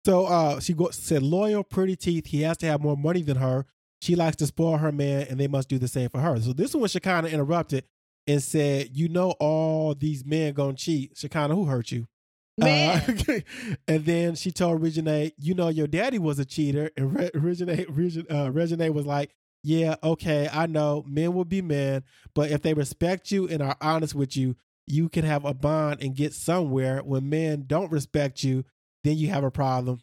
[0.06, 2.28] So uh, she go- said, loyal, pretty teeth.
[2.28, 3.66] He has to have more money than her.
[4.02, 6.40] She likes to spoil her man, and they must do the same for her.
[6.42, 7.86] So this one, Shekinah interrupted
[8.28, 11.18] and said, "You know, all these men gonna cheat.
[11.18, 12.08] Shekinah, who hurt you?"
[12.58, 13.20] Man.
[13.28, 13.40] Uh,
[13.88, 17.86] and then she told Regine, "You know, your daddy was a cheater." And Re- Regine,
[17.90, 21.04] Regine, uh, Regine was like, "Yeah, okay, I know.
[21.08, 24.56] Men will be men, but if they respect you and are honest with you,
[24.88, 27.04] you can have a bond and get somewhere.
[27.04, 28.66] When men don't respect you,
[29.04, 30.02] then you have a problem."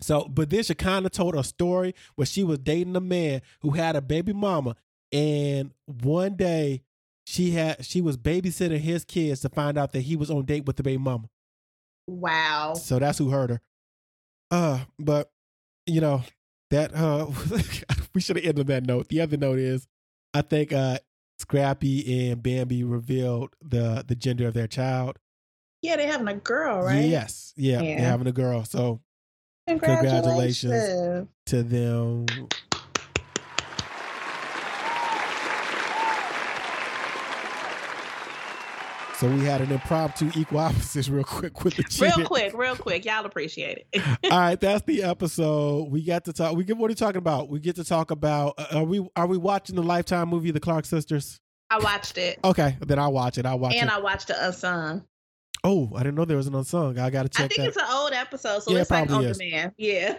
[0.00, 3.42] So, but then she kind of told a story where she was dating a man
[3.60, 4.76] who had a baby mama,
[5.12, 6.82] and one day
[7.26, 10.66] she had she was babysitting his kids to find out that he was on date
[10.66, 11.28] with the baby mama.
[12.06, 12.74] Wow.
[12.74, 13.60] So that's who hurt her.
[14.50, 15.30] Uh, but
[15.86, 16.22] you know
[16.70, 17.26] that uh,
[18.14, 19.08] we should have ended on that note.
[19.08, 19.86] The other note is,
[20.32, 20.98] I think uh,
[21.38, 25.18] Scrappy and Bambi revealed the the gender of their child.
[25.82, 27.04] Yeah, they're having a girl, right?
[27.04, 27.96] Yes, yeah, Yeah.
[27.98, 28.64] they're having a girl.
[28.64, 29.00] So
[29.68, 30.62] Congratulations.
[30.72, 31.28] Congratulations.
[31.46, 32.26] to them.
[39.16, 43.04] So we had an impromptu equal opposites real quick with the Real quick, real quick.
[43.04, 44.02] Y'all appreciate it.
[44.30, 45.90] All right, that's the episode.
[45.90, 46.54] We got to talk.
[46.56, 47.48] We get what are you talking about?
[47.48, 48.54] We get to talk about.
[48.58, 51.40] uh, Are we are we watching the Lifetime movie, The Clark Sisters?
[51.68, 52.38] I watched it.
[52.44, 53.44] Okay, then I'll watch it.
[53.44, 53.92] I'll watch and it.
[53.92, 55.04] I watched the Unsung.
[55.64, 56.98] Oh, I didn't know there was an unsung.
[56.98, 57.44] I got to check.
[57.44, 57.68] I think that.
[57.68, 59.38] it's an old episode, so Yeah, it it's like on is.
[59.38, 59.72] demand.
[59.76, 60.18] Yeah.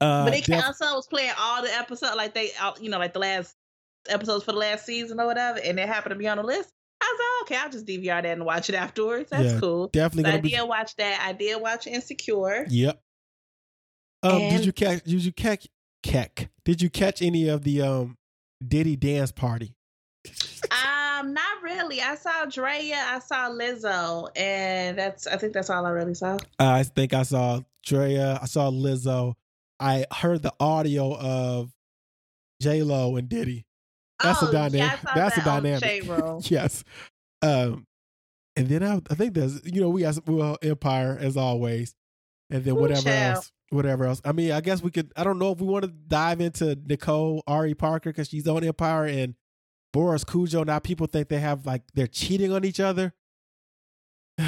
[0.00, 2.98] uh, but they def- Unsung was playing all the episodes, like they, all- you know,
[2.98, 3.54] like the last
[4.08, 6.70] episodes for the last season or whatever, and it happened to be on the list.
[7.00, 9.30] I was like, okay, I'll just DVR that and watch it afterwards.
[9.30, 9.88] That's Yeah, cool.
[9.88, 10.50] definitely So I gonna be.
[10.50, 11.20] did watch that.
[11.22, 12.66] I did watch Insecure.
[12.68, 13.00] Yep.
[14.22, 15.04] Um, did you catch?
[15.04, 15.66] Did you catch?
[16.02, 16.48] Catch?
[16.64, 18.16] Did you catch any of the um
[18.66, 19.74] Diddy dance party?
[21.18, 22.00] Um, not really.
[22.00, 26.36] I saw Drea, I saw Lizzo, and that's I think that's all I really saw.
[26.58, 28.38] I think I saw Drea.
[28.42, 29.34] I saw Lizzo.
[29.78, 31.72] I heard the audio of
[32.60, 33.66] J Lo and Diddy.
[34.22, 36.44] That's a oh, dynamic- Yeah, that's a that on dynamic.
[36.50, 36.84] Yes.
[37.42, 37.86] Um,
[38.56, 41.94] and then I, I think there's you know we got well Empire as always,
[42.50, 43.36] and then Ooh, whatever child.
[43.36, 44.22] else, whatever else.
[44.24, 45.12] I mean, I guess we could.
[45.16, 48.64] I don't know if we want to dive into Nicole Ari Parker because she's on
[48.64, 49.34] Empire and
[49.92, 50.66] Boris Kodjoe.
[50.66, 53.14] Now people think they have like they're cheating on each other.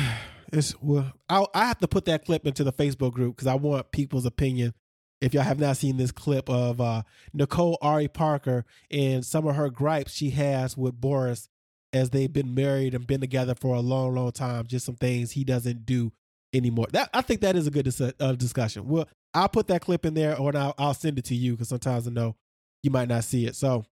[0.50, 3.54] It's well, I I have to put that clip into the Facebook group because I
[3.54, 4.72] want people's opinion.
[5.20, 7.02] If y'all have not seen this clip of uh,
[7.34, 11.50] Nicole Ari Parker and some of her gripes she has with Boris
[11.92, 15.32] as they've been married and been together for a long, long time, just some things
[15.32, 16.12] he doesn't do
[16.52, 16.86] anymore.
[16.92, 18.88] That I think that is a good dis- uh, discussion.
[18.88, 21.68] Well, I'll put that clip in there, or I'll, I'll send it to you because
[21.68, 22.36] sometimes I know
[22.82, 23.56] you might not see it.
[23.56, 23.84] So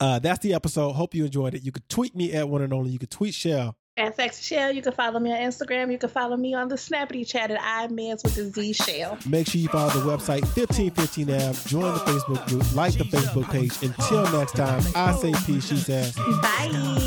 [0.00, 0.92] uh, that's the episode.
[0.92, 1.62] Hope you enjoyed it.
[1.62, 2.90] You could tweet me at one and only.
[2.90, 3.76] You could tweet Shell.
[3.98, 5.90] At Sexy Shell, you can follow me on Instagram.
[5.90, 9.16] You can follow me on the Snappity Chat at iMans with the Z Shell.
[9.26, 11.68] Make sure you follow the website 1515 Ave.
[11.68, 12.74] Join the Facebook group.
[12.74, 13.72] Like the Facebook page.
[13.82, 15.66] Until next time, I say peace.
[15.66, 16.14] She says.
[16.42, 17.06] Bye.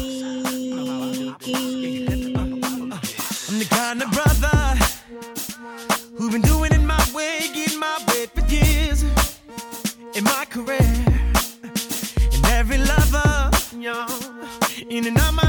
[14.89, 15.48] In and out my